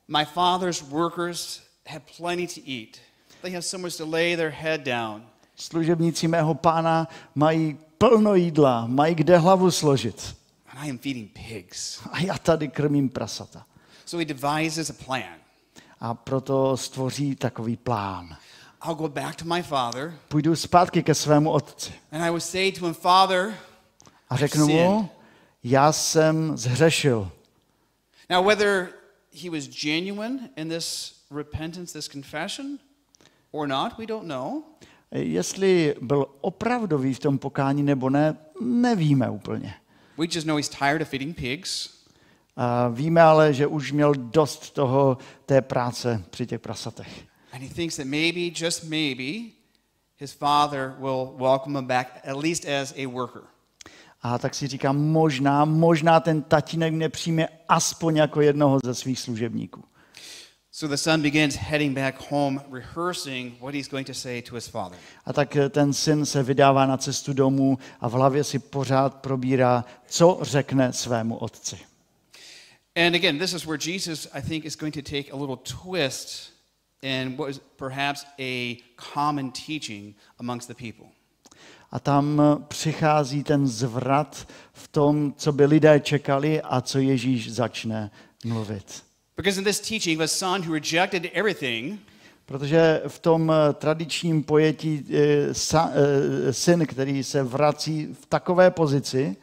My 0.07 0.25
father's 0.25 0.81
workers 0.81 1.61
have 1.87 2.05
plenty 2.17 2.47
to 2.47 2.61
eat. 2.67 2.97
They 3.41 3.51
have 3.51 3.61
somewhere 3.61 3.97
to 3.97 4.05
lay 4.09 4.35
their 4.35 4.49
head 4.49 4.81
down. 4.81 5.25
Služebníci 5.55 6.27
mého 6.27 6.53
pána 6.53 7.07
mají 7.35 7.77
plno 7.97 8.35
jídla, 8.35 8.87
mají 8.87 9.15
kde 9.15 9.37
hlavu 9.37 9.71
složit. 9.71 10.35
And 10.67 10.79
I 10.87 10.89
am 10.89 10.97
feeding 10.97 11.31
pigs. 11.31 11.99
A 12.11 12.19
já 12.19 12.37
tady 12.37 12.67
krmím 12.67 13.09
prasata. 13.09 13.65
So 14.05 14.25
he 14.25 14.33
devises 14.33 14.89
a 14.89 14.93
plan. 15.05 15.42
A 16.03 16.13
proto 16.13 16.77
stvoří 16.77 17.35
takový 17.35 17.77
plán. 17.77 18.37
I'll 18.85 18.95
go 18.95 19.07
back 19.07 19.35
to 19.35 19.45
my 19.45 19.63
father 19.63 20.13
Půjdu 20.27 20.55
zpátky 20.55 21.03
ke 21.03 21.15
svému 21.15 21.51
otci 21.51 21.93
and 22.11 22.23
I 22.23 22.29
will 22.29 22.39
say 22.39 22.71
to 22.71 22.85
him, 22.85 22.93
Father, 22.93 23.53
a 24.29 24.37
řeknu 24.37 24.67
mu, 24.67 25.09
já 25.63 25.91
jsem 25.91 26.57
zhřešil. 26.57 27.31
Now, 28.29 28.45
whether 28.45 28.89
he 29.43 29.49
was 29.49 29.63
genuine 29.67 30.49
in 30.55 30.69
this 30.69 31.15
repentance, 31.31 31.93
this 31.93 32.09
confession, 32.09 32.79
or 33.51 33.67
not, 33.67 33.97
we 33.97 34.05
don't 34.05 34.27
know. 34.27 34.63
Jestli 35.11 35.95
byl 36.01 36.25
opravdový 36.41 37.13
v 37.13 37.19
tom 37.19 37.37
pokání 37.37 37.83
nebo 37.83 38.09
ne, 38.09 38.37
nevíme 38.61 39.29
úplně. 39.29 39.73
We 40.17 40.25
just 40.31 40.47
know 40.47 40.57
he's 40.57 40.69
tired 40.69 41.01
of 41.01 41.09
feeding 41.09 41.35
pigs. 41.35 41.89
A 42.55 42.87
víme 42.87 43.21
ale, 43.21 43.53
že 43.53 43.67
už 43.67 43.91
měl 43.91 44.13
dost 44.13 44.69
toho, 44.71 45.17
té 45.45 45.61
práce 45.61 46.23
při 46.29 46.45
těch 46.45 46.61
prasatech. 46.61 47.23
And 47.53 47.61
he 47.61 47.69
thinks 47.69 47.97
that 47.97 48.07
maybe, 48.07 48.39
just 48.55 48.83
maybe, 48.83 49.51
his 50.17 50.33
father 50.33 50.95
will 50.99 51.35
welcome 51.37 51.79
him 51.79 51.85
back, 51.85 52.07
at 52.23 52.37
least 52.37 52.65
as 52.65 52.93
a 52.97 53.07
worker. 53.07 53.41
A 54.21 54.37
tak 54.37 54.55
si 54.55 54.67
říkám, 54.67 54.97
možná, 54.97 55.65
možná 55.65 56.19
ten 56.19 56.41
tatínek 56.41 56.93
mě 56.93 57.09
přijme 57.09 57.47
aspoň 57.69 58.15
jako 58.15 58.41
jednoho 58.41 58.79
ze 58.83 58.95
svých 58.95 59.19
služebníků. 59.19 59.83
So 60.71 60.95
the 60.95 60.97
son 60.97 61.21
begins 61.21 61.55
heading 61.55 61.95
back 61.95 62.31
home, 62.31 62.61
rehearsing 62.71 63.61
what 63.61 63.75
he's 63.75 63.87
going 63.87 64.07
to 64.07 64.13
say 64.13 64.41
to 64.41 64.55
his 64.55 64.67
father. 64.67 64.97
A 65.25 65.33
tak 65.33 65.55
eh, 65.55 65.69
ten 65.69 65.93
syn 65.93 66.25
se 66.25 66.43
vydává 66.43 66.85
na 66.85 66.97
cestu 66.97 67.33
domů 67.33 67.77
a 67.99 68.07
v 68.09 68.11
hlavě 68.11 68.43
si 68.43 68.59
pořád 68.59 69.13
probírá, 69.13 69.85
co 70.07 70.39
řekne 70.41 70.93
svému 70.93 71.37
otci. 71.37 71.92
And 72.95 73.15
again, 73.15 73.39
this 73.39 73.53
is 73.53 73.65
where 73.65 73.77
Jesus, 73.77 74.27
I 74.33 74.41
think, 74.41 74.65
is 74.65 74.75
going 74.75 74.93
to 74.93 75.01
take 75.01 75.33
a 75.33 75.35
little 75.35 75.57
twist 75.57 76.51
in 77.01 77.37
what 77.37 77.49
is 77.49 77.59
perhaps 77.77 78.25
a 78.39 78.75
common 78.97 79.51
teaching 79.51 80.15
amongst 80.39 80.67
the 80.67 80.75
people. 80.75 81.07
A 81.91 81.99
tam 81.99 82.41
eh, 82.41 82.63
přichází 82.67 83.43
ten 83.43 83.67
zvrat 83.67 84.47
v 84.73 84.87
tom, 84.87 85.33
co 85.37 85.51
by 85.51 85.65
lidé 85.65 85.99
čekali 85.99 86.61
a 86.61 86.81
co 86.81 86.99
Ježíš 86.99 87.51
začne 87.51 88.11
mluvit. 88.45 89.03
Because 89.35 89.57
in 89.57 89.63
this 89.63 89.79
teaching, 89.79 90.19
the 90.19 90.27
son 90.27 90.61
who 90.61 90.73
rejected 90.73 91.25
everything 91.33 91.99
Protože 92.45 93.01
v 93.07 93.19
tom 93.19 93.51
eh, 93.51 93.73
tradičním 93.73 94.43
pojetí 94.43 95.05
sa, 95.51 95.91
eh, 95.93 96.53
syn, 96.53 96.85
který 96.85 97.23
se 97.23 97.43
vrací 97.43 98.13
v 98.21 98.25
takové 98.25 98.71
pozici, 98.71 99.35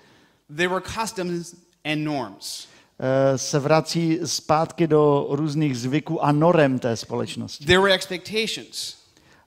there 0.57 0.69
were 0.69 0.85
customs 0.95 1.55
and 1.85 2.05
norms. 2.05 2.70
Eh, 3.01 3.39
se 3.39 3.59
vrací 3.59 4.19
zpátky 4.25 4.87
do 4.87 5.27
různých 5.31 5.79
zvyků 5.79 6.25
a 6.25 6.33
norem 6.33 6.79
té 6.79 6.97
společnosti. 6.97 7.65
There 7.65 7.79
were 7.81 7.95
expectations. 7.95 8.97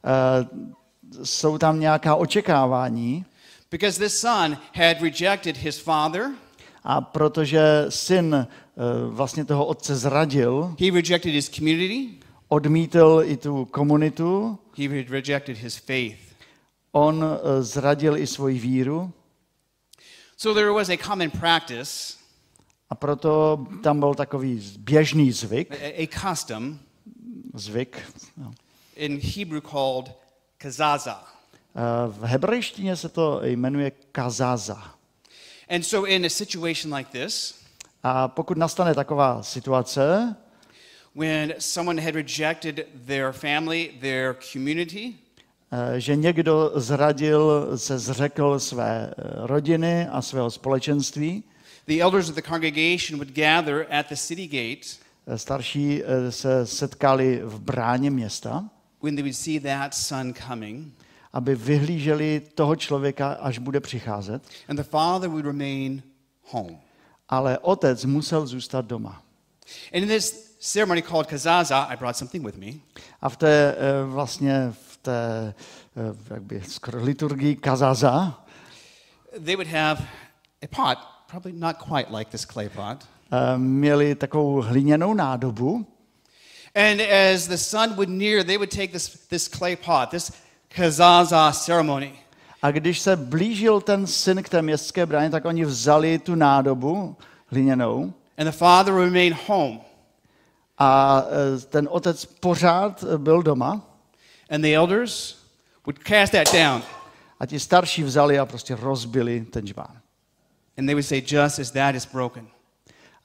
Eh, 0.06 0.74
Jsou 1.24 1.58
tam 1.58 1.80
nějaká 1.80 2.16
očekávání 2.16 3.26
Because 3.72 4.00
this 4.00 4.20
son 4.20 4.58
had 4.76 5.02
rejected 5.02 5.58
his 5.58 5.80
father, 5.80 6.30
a 6.84 7.02
protože 7.02 7.86
syn 7.90 8.36
eh, 8.36 8.48
vlastně 9.10 9.46
toho 9.46 9.66
otce 9.66 9.96
zradil, 9.96 10.76
he 10.80 10.92
rejected 10.92 11.34
his 11.34 11.50
community, 11.50 12.10
odmítl 12.48 13.22
i 13.26 13.38
tu 13.38 13.66
komunitu, 13.66 14.60
he 14.78 15.04
rejected 15.10 15.58
his 15.58 15.76
faith. 15.76 16.18
on 16.92 17.26
zradil 17.60 18.18
i 18.18 18.28
svoji 18.28 18.60
víru 18.60 19.12
So 20.38 20.60
there 20.60 20.72
was 20.72 20.90
a 20.90 20.98
common 20.98 21.32
practice, 21.32 22.18
a 22.90 22.96
proto 22.96 23.66
tam 23.84 24.00
byl 24.00 24.14
takový 24.16 24.74
běžný 24.80 25.32
zvyk, 25.32 25.72
a, 25.72 25.76
a 26.04 26.08
custom 26.08 26.80
zvyk, 27.54 28.02
no. 28.38 28.52
in 28.96 29.20
Hebrew 29.36 29.62
called 29.62 30.12
kazaza. 30.58 31.24
Eh, 31.76 32.08
V 32.08 32.24
hebrejštině 32.24 32.96
se 32.96 33.10
to 33.10 33.42
jmenuje 33.44 33.92
kazaza. 34.12 34.84
And 35.70 35.84
so 35.84 36.10
in 36.10 36.26
a 36.26 36.30
situation 36.30 36.94
like 36.96 37.10
this, 37.26 37.56
A 38.04 38.28
pokud 38.28 38.58
nastane 38.58 38.94
taková 38.96 39.44
situace, 39.44 40.36
when 41.16 41.54
someone 41.60 42.02
had 42.02 42.16
rejected 42.16 42.88
their 43.06 43.32
family, 43.32 43.92
their 44.02 44.36
community, 44.52 45.14
eh, 45.72 46.00
že 46.00 46.16
někdo 46.16 46.72
zradil, 46.76 47.72
se 47.78 48.00
zřekl 48.00 48.60
své 48.60 49.14
eh, 49.18 49.24
rodiny 49.36 50.08
a 50.08 50.22
svého 50.22 50.52
společenství, 50.52 51.44
the 51.86 52.02
elders 52.02 52.30
of 52.30 52.36
the 52.36 52.42
congregation 52.42 53.20
would 53.20 53.34
gather 53.34 53.88
at 53.90 54.08
the 54.08 54.16
city 54.16 54.48
gate 54.48 54.88
eh, 55.28 55.38
starší 55.38 56.04
eh, 56.04 56.32
se 56.32 56.66
setkali 56.66 57.42
v 57.44 57.60
bráně 57.60 58.12
města, 58.12 58.70
when 59.02 59.16
they 59.16 59.24
would 59.24 59.36
see 59.36 59.60
that 59.60 59.94
son 59.94 60.34
coming, 60.48 60.94
aby 61.34 61.56
vyhlíželi 61.56 62.42
toho 62.56 62.76
člověka, 62.76 63.32
až 63.32 63.60
bude 63.60 63.80
přicházet, 63.80 64.44
and 64.68 64.76
the 64.76 64.84
father 64.84 65.30
would 65.30 65.46
remain 65.46 66.04
home. 66.44 66.78
ale 67.30 67.60
otec 67.60 68.06
musel 68.06 68.48
zůstat 68.48 68.86
doma. 68.86 69.24
And 69.94 70.04
in 70.04 70.08
this 70.08 70.56
ceremony 70.60 71.02
called 71.02 71.28
kazaza, 71.28 71.84
I 71.84 71.98
brought 71.98 72.18
something 72.18 72.46
with 72.46 72.58
me. 72.58 72.72
A 73.22 73.30
v 73.30 73.38
té 73.38 73.76
eh, 73.78 74.06
vlastně 74.06 74.74
v 74.88 74.98
té 74.98 75.54
jak 76.30 76.44
by 76.44 76.62
liturgii 76.94 77.56
kazaza 77.56 78.40
They 79.46 79.56
would 79.56 79.68
have 79.68 80.08
a 80.64 80.68
pot, 80.68 81.13
probably 81.28 81.54
not 81.54 81.76
quite 81.78 82.18
like 82.18 82.32
this 82.32 82.46
clay 82.46 82.70
pot. 82.70 83.08
eh, 83.32 83.58
měli 83.58 84.16
takovou 84.16 84.62
hliněnou 84.62 85.14
nádobu 85.14 85.86
And 86.76 87.02
as 87.02 87.48
the 87.48 87.56
son 87.58 87.90
would 87.96 88.10
near, 88.10 88.44
they 88.44 88.58
would 88.58 88.70
take 88.72 88.88
this, 88.88 89.28
this 89.30 89.48
clay 89.48 89.76
pot, 89.76 90.10
this 90.10 90.32
kazaza 90.76 91.52
ceremony, 91.52 92.14
a 92.62 92.72
když 92.72 93.00
se 93.00 93.16
blížil 93.16 93.82
ten 93.82 94.08
syn 94.08 94.44
k 94.44 94.50
té 94.50 94.62
městské 94.62 95.06
bráně, 95.06 95.30
tak 95.30 95.46
oni 95.46 95.66
vzali 95.66 96.20
tu 96.20 96.36
nádobu 96.36 97.16
hliněnou 97.48 98.14
and 98.38 98.46
the 98.46 98.52
father 98.52 98.94
would 98.94 99.06
remain 99.06 99.38
home, 99.48 99.80
a 100.78 101.24
eh, 101.26 101.60
ten 101.66 101.88
otec 101.92 102.26
pořád 102.26 103.04
eh, 103.14 103.18
byl 103.18 103.44
doma 103.44 103.82
and 104.50 104.62
the 104.62 104.74
elders 104.76 105.38
would 105.86 106.00
cast 106.00 106.32
that 106.32 106.54
down. 106.54 106.82
a 107.40 107.46
ti 107.46 107.60
starší 107.60 108.04
vzali 108.04 108.40
a 108.40 108.46
prostě 108.46 108.76
rozbili 108.76 109.42
ten 109.42 109.68
žbán. 109.68 110.03
And 110.78 110.88
they 110.88 110.96
would 110.96 111.06
say, 111.06 111.22
just 111.22 111.60
as 111.60 111.72
that 111.72 111.96
is 111.96 112.06
broken, 112.06 112.48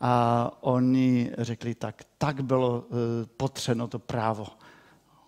A 0.01 0.51
oni 0.61 1.31
řekli 1.39 1.75
tak, 1.75 2.03
tak 2.19 2.41
bylo 2.45 2.81
uh, 2.81 2.97
potřeno 3.37 3.89
to 3.89 3.99
právo 3.99 4.47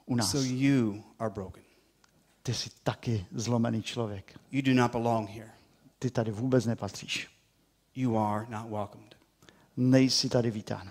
u 0.07 0.17
nás. 0.17 0.31
so 0.31 0.51
you 0.55 1.03
are 1.19 1.31
broken. 1.31 1.63
Ty 2.43 2.55
jsi 2.55 2.71
taky 2.83 3.27
zlomený 3.35 3.83
člověk. 3.83 4.39
You 4.53 4.63
do 4.63 4.75
not 4.75 4.93
belong 4.93 5.31
here. 5.31 5.51
Ty 5.99 6.11
tady 6.11 6.31
vůbec 6.31 6.67
nepatříš. 6.67 7.29
You 7.95 8.19
are 8.19 8.47
not 8.49 8.71
welcomed. 8.71 9.15
Nejsi 9.77 10.29
tady 10.29 10.51
vítán. 10.51 10.91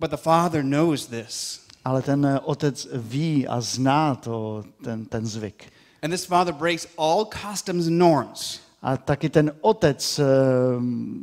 But 0.00 0.10
the 0.10 0.16
father 0.16 0.62
knows 0.62 1.06
this. 1.06 1.66
Ale 1.84 2.02
ten 2.02 2.26
eh, 2.26 2.40
otec 2.40 2.86
ví 2.92 3.48
a 3.48 3.60
zná 3.60 4.14
to, 4.14 4.64
ten, 4.84 5.06
ten 5.06 5.26
zvyk. 5.26 5.72
And 6.02 6.10
this 6.10 6.24
father 6.24 6.54
breaks 6.54 6.86
all 6.98 7.24
customs 7.24 7.86
and 7.86 7.98
norms. 7.98 8.60
A 8.84 8.96
taky 8.96 9.28
ten 9.28 9.52
otec 9.60 10.18
eh, 10.18 10.24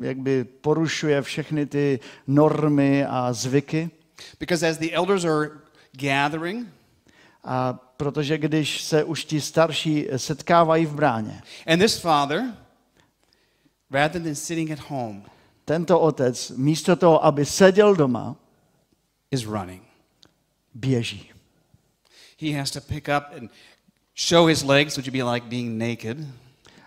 jak 0.05 0.17
by 0.17 0.43
porušuje 0.43 1.21
všechny 1.21 1.65
ty 1.65 1.99
normy 2.27 3.05
a 3.05 3.33
zvyky. 3.33 3.89
Because 4.39 4.69
as 4.69 4.77
the 4.77 4.91
elders 4.91 5.25
are 5.25 5.49
gathering, 5.91 6.67
A 7.43 7.73
protože 7.97 8.37
když 8.37 8.81
se 8.81 9.03
už 9.03 9.25
ti 9.25 9.41
starší 9.41 10.07
setkávají 10.17 10.85
v 10.85 10.93
bráně, 10.93 11.41
And 11.67 11.79
this 11.79 11.97
father, 11.97 12.53
rather 13.91 14.21
than 14.21 14.35
sitting 14.35 14.71
at 14.71 14.79
home, 14.79 15.23
tento 15.65 15.99
otec 15.99 16.51
místo 16.57 16.95
toho, 16.95 17.25
aby 17.25 17.45
seděl 17.45 17.95
doma, 17.95 18.35
is 19.31 19.45
running. 19.45 19.83
běží. 20.73 21.31
He 22.39 22.57
has 22.59 22.71
to 22.71 22.81
pick 22.81 23.07
up 23.17 23.23
and 23.37 23.51
show 24.15 24.47
his 24.47 24.63
legs, 24.63 24.97
which 24.97 25.07
would 25.07 25.13
be 25.13 25.33
like 25.33 25.47
being 25.49 25.77
naked. 25.77 26.17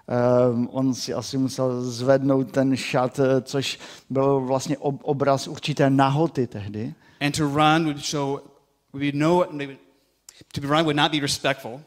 Um, 0.06 0.68
on 0.72 0.94
si 0.94 1.14
asi 1.14 1.38
musel 1.38 1.82
zvednout 1.82 2.50
ten 2.50 2.76
šat, 2.76 3.18
eh, 3.18 3.40
což 3.40 3.78
byl 4.10 4.40
vlastně 4.40 4.78
ob- 4.78 5.00
obraz 5.02 5.48
určité 5.48 5.90
nahoty 5.90 6.46
tehdy. 6.46 6.94
And 7.20 7.36
to 7.36 7.44
run 7.44 7.84
would 7.84 8.04
show, 8.04 8.40
would 8.92 9.12
be 9.12 9.18
no, 9.18 9.44
to 10.52 10.60
run 10.60 10.84
would 10.84 10.96
not 10.96 11.12
be 11.12 11.20
respectful. 11.20 11.72
Uh, 11.72 11.80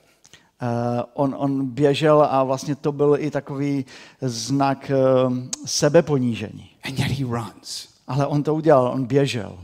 on, 1.13 1.35
on 1.37 1.65
běžel 1.65 2.27
a 2.29 2.43
vlastně 2.43 2.75
to 2.75 2.91
byl 2.91 3.17
i 3.19 3.31
takový 3.31 3.85
znak 4.21 4.91
uh, 5.25 5.33
sebeponížení. 5.65 6.69
And 6.83 6.99
yet 6.99 7.11
he 7.11 7.25
runs. 7.25 7.87
Ale 8.07 8.27
on 8.27 8.43
to 8.43 8.55
udělal, 8.55 8.87
on 8.87 9.05
běžel. 9.05 9.57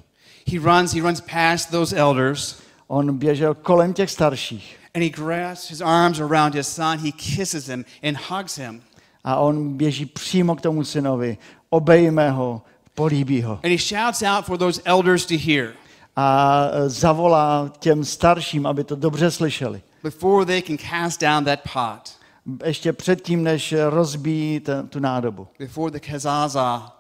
He 0.51 0.60
runs, 0.60 0.93
he 0.93 1.01
runs 1.01 1.22
past 1.22 1.72
those 1.72 1.95
elders, 1.95 2.62
On 2.88 3.17
běžel 3.17 3.53
kolem 3.53 3.93
těch 3.93 4.12
starších 4.12 4.77
and 4.95 5.03
he 5.03 5.09
grasps 5.09 5.69
his 5.69 5.81
arms 5.81 6.19
around 6.19 6.53
his 6.55 6.67
son. 6.67 7.00
He 7.00 7.12
kisses 7.12 7.67
him 7.67 7.85
and 8.03 8.17
hugs 8.17 8.55
him. 8.57 8.81
a 9.23 9.35
on 9.35 9.77
běží 9.77 10.05
přímo 10.05 10.55
k 10.55 10.62
tomu 10.62 10.83
synovi, 10.83 11.38
obejme 11.69 12.31
ho, 12.31 12.62
políbí 12.93 13.41
ho 13.41 13.53
And 13.63 13.71
he 13.71 13.77
shouts 13.77 14.21
out 14.23 14.45
for 14.45 14.57
those 14.57 14.81
elders 14.85 15.25
to 15.25 15.33
hear 15.38 15.73
a 16.15 16.59
eh, 16.73 16.89
zavolá 16.89 17.71
těm 17.79 18.05
starším, 18.05 18.65
aby 18.65 18.83
to 18.83 18.95
dobře 18.95 19.31
slyšeli. 19.31 19.81
before 20.03 20.45
they 20.45 20.62
can 20.62 20.77
cast 20.77 21.21
down 21.21 21.45
that 21.45 21.59
pot, 21.73 22.17
Ještě 22.65 22.93
předtím, 22.93 23.43
než 23.43 23.73
rozbíjí 23.89 24.62
tu 24.89 25.00
nádobu. 25.00 25.47
before 25.59 25.91
the 25.91 26.00
kazaza 26.12 26.95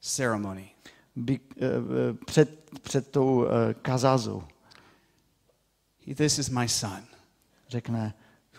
ceremony. 0.00 0.70
By, 1.16 1.40
eh, 1.56 1.64
eh, 1.66 2.14
před, 2.26 2.70
před 2.82 3.08
tou 3.10 3.46
kazázou. 3.82 4.42
He, 6.06 6.14
this 6.14 6.38
is 6.38 6.48
my 6.50 6.68
son. 6.68 7.07
Řekne, 7.68 8.14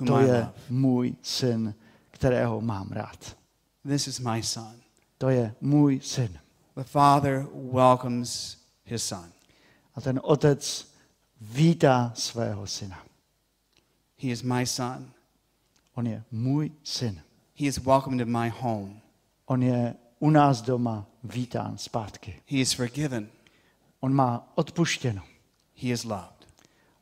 to 0.08 0.20
je 0.20 0.50
můj 0.70 1.16
syn, 1.22 1.76
kterého 2.12 2.62
mám 2.62 2.92
rád. 2.92 3.38
This 3.88 4.08
is 4.08 4.20
my 4.20 4.44
son. 4.44 4.76
To 5.18 5.30
je 5.30 5.56
můj 5.62 6.00
syn. 6.04 6.40
The 6.76 6.84
father 6.84 7.48
welcomes 7.54 8.58
his 8.86 9.04
son. 9.04 9.32
A 9.96 10.02
ten 10.02 10.20
otec 10.24 10.88
vítá 11.42 12.12
svého 12.16 12.68
syna. 12.68 13.04
He 14.22 14.30
is 14.30 14.44
my 14.44 14.66
son. 14.66 15.12
On 15.94 16.08
je 16.08 16.24
můj 16.32 16.72
syn. 16.84 17.22
He 17.60 17.66
is 17.66 17.78
welcomed 17.78 18.28
in 18.28 18.38
my 18.40 18.50
home. 18.50 19.02
On 19.46 19.64
je 19.64 19.96
u 20.20 20.30
nás 20.30 20.62
doma 20.62 21.06
vítán 21.24 21.78
zpátky. 21.78 22.42
He 22.48 22.58
is 22.58 22.74
forgiven. 22.74 23.30
On 24.00 24.14
má 24.14 24.52
odpuštěno. 24.56 25.22
He 25.76 25.90
is 25.90 26.04
loved. 26.04 26.48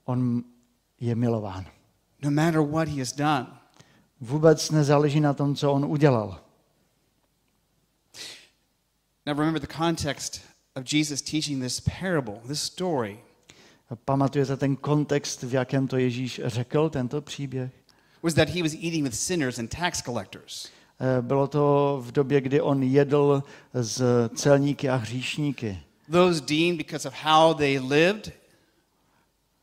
On 0.05 0.43
je 0.99 1.15
milován. 1.15 1.65
No 2.21 2.31
matter 2.31 2.61
what 2.61 2.87
he 2.87 2.99
has 2.99 3.13
done. 3.13 3.47
Vůbec 4.21 4.71
nezáleží 4.71 5.19
na 5.19 5.33
tom, 5.33 5.55
co 5.55 5.73
on 5.73 5.85
udělal. 5.85 6.41
Now 9.25 9.37
remember 9.39 9.61
the 9.61 9.73
context 9.77 10.41
of 10.75 10.93
Jesus 10.93 11.21
teaching 11.21 11.63
this 11.63 11.79
parable, 11.79 12.39
this 12.47 12.61
story. 12.63 13.19
Pamatujete 14.05 14.57
ten 14.57 14.75
kontext, 14.75 15.43
v 15.43 15.53
jakém 15.53 15.87
to 15.87 15.97
Ježíš 15.97 16.41
řekl, 16.45 16.89
tento 16.89 17.21
příběh? 17.21 17.71
Was 18.23 18.33
that 18.33 18.49
he 18.49 18.63
was 18.63 18.73
eating 18.73 19.03
with 19.03 19.15
sinners 19.15 19.59
and 19.59 19.67
tax 19.69 20.01
collectors. 20.01 20.69
Eh, 20.99 21.21
Bylo 21.21 21.47
to 21.47 21.97
v 22.05 22.11
době, 22.11 22.41
kdy 22.41 22.61
on 22.61 22.83
jedl 22.83 23.43
s 23.73 24.29
celníky 24.35 24.89
a 24.89 24.95
hříšníky. 24.95 25.79
Those 26.11 26.41
deemed 26.41 26.77
because 26.77 27.07
of 27.07 27.13
how 27.23 27.53
they 27.53 27.79
lived 27.79 28.31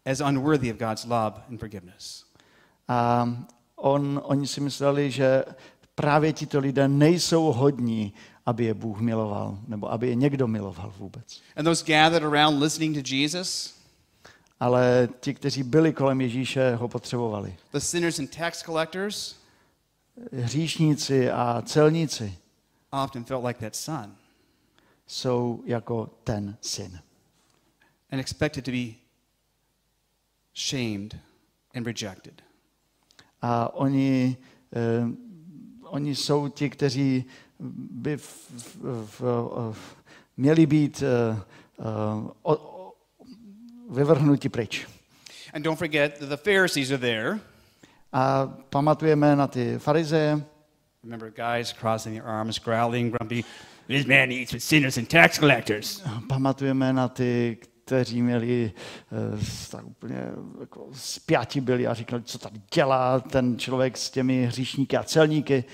as 0.06 0.20
unworthy 0.20 0.72
of 0.72 0.78
God's 0.78 1.04
love 1.04 1.42
and 1.48 1.60
forgiveness. 1.60 2.24
A 2.88 3.28
on, 3.76 4.20
oni 4.24 4.46
si 4.46 4.60
mysleli, 4.60 5.10
že 5.10 5.44
právě 5.94 6.32
tito 6.32 6.58
lidé 6.58 6.88
nejsou 6.88 7.52
hodní, 7.52 8.12
aby 8.46 8.64
je 8.64 8.74
Bůh 8.74 9.00
miloval, 9.00 9.58
nebo 9.68 9.92
aby 9.92 10.08
je 10.08 10.14
někdo 10.14 10.46
miloval 10.46 10.92
vůbec. 10.98 11.40
And 11.56 11.64
those 11.64 11.84
gathered 11.86 12.22
around 12.34 12.62
listening 12.62 12.96
to 12.96 13.14
Jesus, 13.14 13.74
Ale 14.60 15.08
ti, 15.20 15.34
kteří 15.34 15.62
byli 15.62 15.92
kolem 15.92 16.20
Ježíše, 16.20 16.74
ho 16.74 16.88
potřebovali. 16.88 17.56
the 17.72 17.78
sinners 17.78 18.18
and 18.18 18.36
tax 18.36 18.62
collectors, 18.62 19.36
Hříšníci 20.32 21.30
a 21.30 21.62
celníci 21.66 22.38
often 23.04 23.24
felt 23.24 23.44
like 23.44 23.60
that 23.60 23.76
son 23.76 24.16
jsou 25.06 25.62
jako 25.66 26.10
ten 26.24 26.56
syn. 26.60 26.98
and 28.10 28.20
expected 28.20 28.64
to 28.64 28.70
be 28.70 28.94
shamed 30.54 31.16
and 31.74 31.86
rejected. 31.86 32.42
A 33.44 33.68
oni, 33.74 34.36
eh, 34.72 35.06
oni 35.82 36.14
jsou 36.14 36.48
ti, 36.48 36.70
kteří 36.70 37.24
by 37.90 38.16
v, 38.16 38.50
v, 38.50 38.76
v, 39.06 39.20
v, 39.72 39.96
měli 40.36 40.66
být 40.66 41.02
eh, 41.02 41.36
eh, 41.80 41.84
o, 42.42 42.56
o, 42.56 42.92
vyvrhnuti 43.90 44.48
pryč. 44.48 44.86
And 45.52 45.62
don't 45.62 45.78
forget 45.78 46.18
that 46.18 46.28
the 46.28 46.36
Pharisees 46.36 46.90
are 46.90 46.98
there. 46.98 47.40
A 48.12 48.46
pamatujeme 48.70 49.36
na 49.36 49.46
ty 49.46 49.78
farizeje, 49.78 50.44
Remember 51.02 51.30
guys 51.30 51.72
crossing 51.72 52.16
their 52.16 52.26
arms, 52.26 52.58
growling, 52.58 53.12
grumpy, 53.12 53.44
this 53.88 54.06
man 54.06 54.32
eats 54.32 54.52
with 54.52 54.62
sinners 54.62 54.96
and 54.96 55.08
tax 55.08 55.38
collectors. 55.38 56.02
pamatujeme 56.28 56.92
na 56.92 57.08
ty, 57.08 57.58
kteří 57.84 58.22
měli 58.22 58.72
eh, 59.12 59.44
tak 59.70 59.84
úplně 59.86 60.20
jako 60.60 60.88
spjati 60.92 61.60
byli 61.60 61.86
a 61.86 61.94
říkali, 61.94 62.22
co 62.22 62.38
tady 62.38 62.60
dělá 62.74 63.20
ten 63.20 63.58
člověk 63.58 63.96
s 63.96 64.10
těmi 64.10 64.46
hříšníky 64.46 64.96
a 64.96 65.02
celníky. 65.02 65.64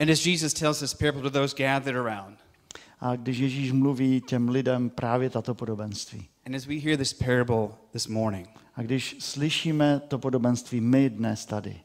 And 0.00 0.10
as 0.10 0.26
Jesus 0.26 0.52
tells 0.52 0.78
this 0.78 0.94
parable 0.94 1.22
to 1.22 1.30
those 1.30 1.54
gathered 1.58 1.96
around, 2.06 2.38
A 3.00 3.16
když 3.16 3.38
Ježíš 3.38 3.72
mluví 3.72 4.20
těm 4.20 4.48
lidem 4.48 4.90
právě 4.90 5.30
tato 5.30 5.54
podobenství. 5.54 6.28
and 6.46 6.54
as 6.54 6.66
we 6.66 6.74
hear 6.74 6.96
this 6.98 7.12
parable 7.12 7.68
this 7.92 8.06
morning, 8.06 8.48
A 8.74 8.82
když 8.82 9.16
slyšíme 9.18 10.00
to 10.08 10.18
podobenství 10.18 10.80
my 10.80 11.10
dnes 11.10 11.46
tady, 11.46 11.80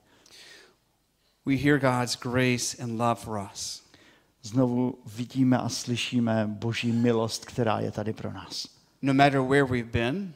we 1.46 1.56
hear 1.56 1.80
God's 1.80 2.16
grace 2.20 2.84
and 2.84 2.92
love 3.00 3.16
for 3.16 3.50
us. 3.54 3.84
Znovu 4.42 5.00
vidíme 5.16 5.58
a 5.58 5.70
slyšíme 5.70 6.48
Boží 6.48 6.92
milost, 6.92 7.46
která 7.46 7.80
je 7.80 7.92
tady 7.92 8.14
pro 8.14 8.34
nás. 8.34 8.68
No 9.02 9.14
matter 9.14 9.40
where 9.40 9.64
we've 9.64 9.92
been, 9.92 10.34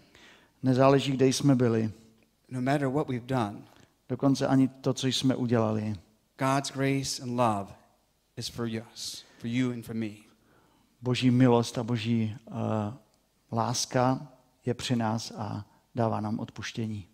Nezáleží, 0.66 1.12
kde 1.12 1.28
jsme 1.28 1.56
byli, 1.56 1.92
no 2.50 2.62
matter 2.62 2.88
what 2.88 3.08
we've 3.08 3.26
done, 3.26 3.62
dokonce 4.10 4.48
ani 4.48 4.68
to, 4.68 4.94
co 4.94 5.08
jsme 5.08 5.36
udělali. 5.36 5.96
God's 6.38 6.72
grace 6.72 7.24
and 7.24 7.30
love 7.30 7.74
is 8.38 8.48
for 8.48 8.68
us, 8.94 9.26
for 9.40 9.48
you 9.48 9.72
and 9.72 9.86
for 9.86 9.96
me. 9.96 10.10
Boží 11.02 11.32
milost 11.32 11.78
a 11.78 11.84
Boží 11.84 12.38
uh, 12.48 12.56
láska 13.52 14.28
je 14.66 14.74
při 14.74 14.96
nás 14.96 15.32
a 15.38 15.66
dává 15.96 16.22
nám 16.22 16.40
odpuštění. 16.40 17.08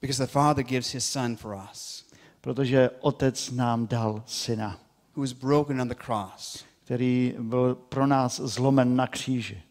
Because 0.00 0.26
the 0.26 0.32
Father 0.32 0.64
gives 0.64 0.92
his 0.92 1.10
Son 1.10 1.36
for 1.36 1.60
us, 1.72 2.04
Protože 2.40 2.90
Otec 3.00 3.50
nám 3.50 3.86
dal 3.86 4.22
syna, 4.26 4.80
who 5.16 5.20
was 5.22 5.32
broken 5.32 5.80
on 5.80 5.88
the 5.88 5.94
cross, 5.94 6.64
který 6.84 7.34
byl 7.38 7.74
pro 7.74 8.06
nás 8.06 8.40
zlomen 8.40 8.96
na 8.96 9.06
kříži. 9.06 9.62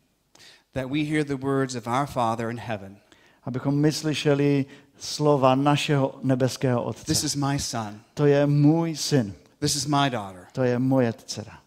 that 0.73 0.89
we 0.89 1.03
hear 1.03 1.23
the 1.25 1.35
words 1.35 1.75
of 1.75 1.87
our 1.87 2.05
Father 2.05 2.49
in 2.49 2.59
heaven. 2.59 2.97
Abychom 3.43 3.75
my 3.75 3.91
slyšeli 3.91 4.65
slova 4.97 5.55
našeho 5.55 6.19
nebeského 6.23 6.83
Otce. 6.83 7.05
This 7.05 7.23
is 7.23 7.35
my 7.35 7.59
son. 7.59 7.99
To 8.13 8.25
je 8.25 8.45
můj 8.47 8.95
syn, 8.95 9.33
This 9.59 9.75
is 9.75 9.85
my 9.85 10.09
daughter. 10.09 10.47
to 10.51 10.63
je 10.63 10.79
moje 10.79 11.13
dcera. 11.13 11.59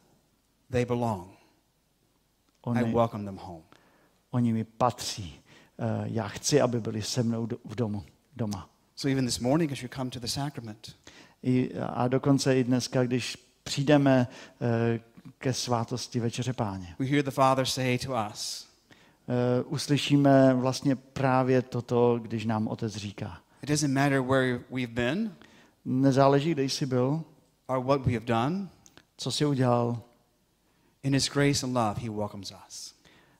They 0.70 0.84
belong. 0.84 1.28
I 1.30 1.36
Oni, 2.62 2.92
welcome 2.94 3.24
them 3.24 3.36
home. 3.42 3.62
oni 4.30 4.52
mi 4.52 4.64
patří. 4.64 5.40
Eh, 5.78 5.84
Já 6.04 6.28
chci, 6.28 6.60
aby 6.60 6.80
byli 6.80 7.02
se 7.02 7.22
mnou 7.22 7.46
do- 7.46 7.58
v 7.64 7.74
domu, 7.74 8.04
doma. 8.36 8.68
So 8.96 9.12
even 9.12 9.26
this 9.26 9.38
morning, 9.40 9.72
as 9.72 9.82
you 9.82 9.88
come 9.96 10.10
to 10.10 10.20
the 10.20 10.26
sacrament, 10.26 10.96
I, 11.42 11.70
a 11.94 12.08
dokonce 12.08 12.56
i 12.58 12.64
dneska, 12.64 13.04
když 13.04 13.36
přijdeme 13.66 14.28
eh, 14.60 15.00
ke 15.38 15.52
svátosti 15.52 16.20
Večeře 16.20 16.52
Páně, 16.52 16.96
we 16.98 17.06
hear 17.06 17.24
the 17.24 17.30
Father 17.30 17.66
say 17.66 17.98
to 17.98 18.12
us, 18.32 18.68
eh, 19.28 19.62
uslyšíme 19.62 20.54
vlastně 20.54 20.96
právě 20.96 21.62
toto, 21.62 22.18
když 22.22 22.44
nám 22.44 22.68
Otec 22.68 22.96
říká. 22.96 23.40
It 23.62 23.68
doesn't 23.68 23.94
matter 23.94 24.20
where 24.20 24.60
we've 24.70 24.92
been 24.92 25.32
Nezáleží, 25.88 26.50
kde 26.50 26.62
jsi 26.62 26.86
byl, 26.86 27.24
or 27.66 27.84
what 27.84 28.06
we 28.06 28.12
have 28.12 28.26
done, 28.26 28.68
co 29.16 29.32
jsi 29.32 29.46
udělal, 29.46 30.02
in 31.02 31.14
His 31.14 31.28
grace 31.28 31.66
and 31.66 31.74
love, 31.76 31.94
He 32.00 32.10
welcomes 32.10 32.52
us. 32.68 32.94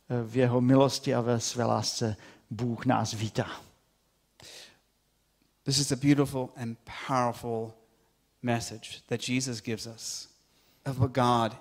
eh, 0.08 0.22
v 0.22 0.36
jeho 0.36 0.60
milosti 0.60 1.14
a 1.14 1.20
ve 1.20 1.40
své 1.40 1.64
lásce 1.64 2.16
Bůh 2.50 2.86
nás 2.86 3.12
vítá. 3.12 3.50
This 5.62 5.78
is 5.78 5.92
a 5.92 5.96
beautiful 5.96 6.48
and 6.56 6.78
powerful 7.08 7.72
message 8.42 9.02
that 9.08 9.20
Jesus 9.20 9.60
gives 9.60 9.86
us 9.86 10.28
of 10.84 10.98
what 10.98 11.12
God 11.12 11.56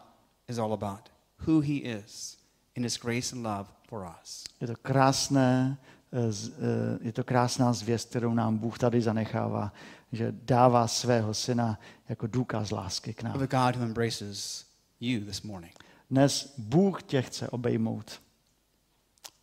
is 0.47 0.59
all 0.59 0.73
about, 0.73 1.09
who 1.47 1.61
He 1.61 1.77
is 1.77 2.37
in 2.75 2.83
His 2.83 2.97
grace 2.97 3.33
and 3.35 3.43
love 3.43 3.67
for 3.89 4.05
us. 4.21 4.43
Je 4.61 4.67
to 4.67 4.75
krásné, 4.75 5.77
eh, 6.13 6.17
eh, 6.17 6.99
je 7.01 7.11
to 7.11 7.23
krásná 7.23 7.73
zvěst, 7.73 8.09
kterou 8.09 8.33
nám 8.33 8.57
Bůh 8.57 8.77
tady 8.77 9.01
zanechává, 9.01 9.73
že 10.11 10.31
dává 10.31 10.87
svého 10.87 11.33
syna 11.33 11.79
jako 12.09 12.27
důkaz 12.27 12.71
lásky 12.71 13.13
k 13.13 13.19
Of 13.19 13.23
nám. 13.23 13.33
a 13.35 13.45
God 13.45 13.75
who 13.75 13.83
embraces 13.85 14.65
you 14.99 15.25
this 15.25 15.41
morning. 15.41 15.73
Dnes 16.09 16.53
Bůh 16.57 17.03
tě 17.03 17.21
chce 17.21 17.49
obejmout. 17.49 18.21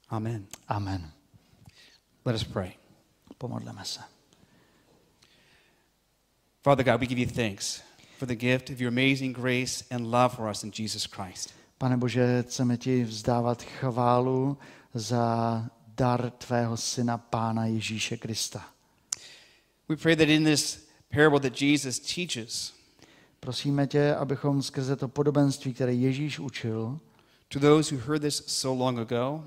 Amen. 0.09 0.47
Amen. 0.69 1.11
Let 2.25 2.37
us 2.37 2.45
pray. 2.45 2.73
Pomodleme 3.39 3.85
se. 3.85 4.01
Father 6.63 6.85
God, 6.85 7.01
we 7.01 7.07
give 7.07 7.19
you 7.19 7.27
thanks 7.27 7.83
for 8.19 8.27
the 8.27 8.37
gift 8.37 8.71
of 8.71 8.81
your 8.81 8.89
amazing 8.89 9.33
grace 9.33 9.85
and 9.91 10.11
love 10.11 10.35
for 10.35 10.49
us 10.49 10.65
in 10.65 10.71
Jesus 10.71 11.07
Christ. 11.07 11.55
Pane 11.79 11.97
Bože, 11.97 12.43
chceme 12.43 12.77
ti 12.77 13.05
vzdávat 13.05 13.63
chválu 13.63 14.59
za 14.95 15.67
dar 15.97 16.31
tvého 16.31 16.77
syna, 16.77 17.19
Pána 17.19 17.67
Ježíše 17.67 18.17
Krista. 18.17 18.65
We 19.89 19.97
pray 19.97 20.17
that 20.17 20.29
in 20.29 20.45
this 20.45 20.89
parable 21.11 21.41
that 21.41 21.61
Jesus 21.63 21.99
teaches 21.99 22.83
Prosíme 23.45 23.87
tě, 23.87 24.15
abychom 24.15 24.63
skrze 24.63 24.97
to 24.97 25.09
podobenství, 25.09 25.75
které 25.75 25.95
Ježíš 25.95 26.39
učil, 26.39 27.01
to 27.49 27.61
those 27.61 27.95
who 27.95 28.03
heard 28.07 28.23
this 28.23 28.43
so 28.47 28.85
long 28.85 28.99
ago, 28.99 29.45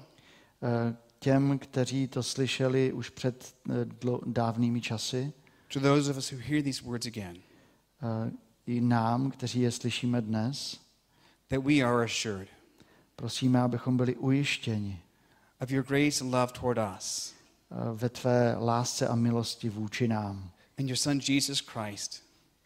eh, 0.63 0.95
těm, 1.19 1.60
kteří 1.60 2.08
to 2.08 2.23
slyšeli 2.23 2.93
už 2.93 3.10
před 3.10 3.56
eh, 3.69 3.73
dávnými 4.25 4.82
časy, 4.82 5.34
to 5.73 5.80
those 5.80 6.12
of 6.12 6.17
us 6.17 6.32
who 6.32 6.38
hear 6.38 6.63
these 6.63 6.84
words 6.84 7.06
again, 7.06 7.38
eh, 8.01 8.32
i 8.67 8.82
nám, 8.82 9.32
kteří 9.32 9.62
je 9.62 9.71
slyšíme 9.71 10.21
dnes, 10.21 10.80
that 11.49 11.63
we 11.63 11.73
are 11.82 12.06
assured 12.06 12.47
prosíme, 13.15 13.62
abychom 13.62 13.97
byli 13.97 14.15
ujištěni 14.15 15.01
of 15.62 15.71
your 15.71 15.86
grace 15.86 16.23
and 16.23 16.34
love 16.34 16.47
toward 16.54 16.80
us 16.97 17.34
eh, 17.71 17.75
ve 17.93 18.10
tvé 18.10 18.56
lásce 18.60 19.08
a 19.08 19.15
milosti 19.15 19.69
vůči 19.69 20.08
nám. 20.08 20.49
and 20.80 20.88
your 20.88 20.97
Son 20.97 21.19
Jesus 21.28 21.60
Christ, 21.60 22.25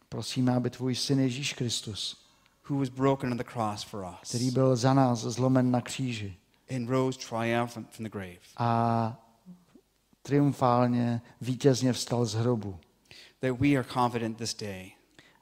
Prosíme, 0.10 0.56
aby 0.56 0.70
tvůj 0.70 0.96
syn 0.96 1.20
Ježíš 1.20 1.54
Kristus, 1.54 2.26
who 2.70 2.80
was 2.80 2.90
broken 2.90 3.32
on 3.32 3.38
the 3.38 3.44
cross 3.54 3.84
for 3.84 4.08
us 4.22 4.30
který 4.30 4.52
byl 4.52 4.76
za 4.76 4.94
nás 4.94 5.20
zlomen 5.20 5.72
na 5.72 5.82
kříži 5.82 6.38
and 6.76 6.90
rose 6.90 7.20
triumphant 7.30 7.90
from 7.90 8.04
the 8.04 8.10
grave, 8.10 8.40
a 8.58 9.18
triumfálně, 10.22 11.22
vítězně 11.42 11.94
vstal 11.94 12.26
z 12.26 12.34
hrobu, 12.34 12.80
that 13.42 13.60
we 13.60 13.68
are 13.68 13.84
confident 13.84 14.38
this 14.38 14.54
day 14.54 14.92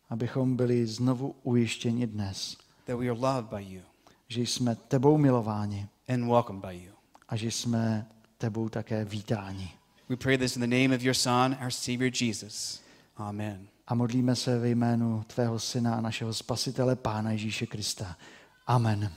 abychom 0.09 0.55
byli 0.55 0.85
znovu 0.85 1.35
ujištěni 1.43 2.07
dnes, 2.07 2.57
that 2.85 2.99
we 2.99 3.05
are 3.09 3.19
loved 3.19 3.45
by 3.45 3.73
you 3.73 3.81
že 4.27 4.41
jsme 4.41 4.75
tebou 4.75 5.17
milováni 5.17 5.87
and 6.07 6.27
welcomed 6.27 6.65
by 6.65 6.75
you. 6.75 6.93
a 7.29 7.35
že 7.35 7.51
jsme 7.51 8.07
tebou 8.37 8.69
také 8.69 9.05
vítáni. 9.05 9.71
We 10.09 10.15
pray 10.15 10.37
this 10.37 10.55
in 10.55 10.61
the 10.61 10.81
name 10.81 10.95
of 10.95 11.01
your 11.01 11.15
Son, 11.15 11.57
our 11.61 11.71
Savior 11.71 12.11
Jesus. 12.21 12.81
Amen. 13.17 13.67
A 13.87 13.95
modlíme 13.95 14.35
se 14.35 14.59
ve 14.59 14.69
jménu 14.69 15.23
tvého 15.27 15.59
syna 15.59 15.95
a 15.95 16.01
našeho 16.01 16.33
spasitele, 16.33 16.95
Pána 16.95 17.31
Ježíše 17.31 17.65
Krista. 17.65 18.17
Amen. 18.67 19.11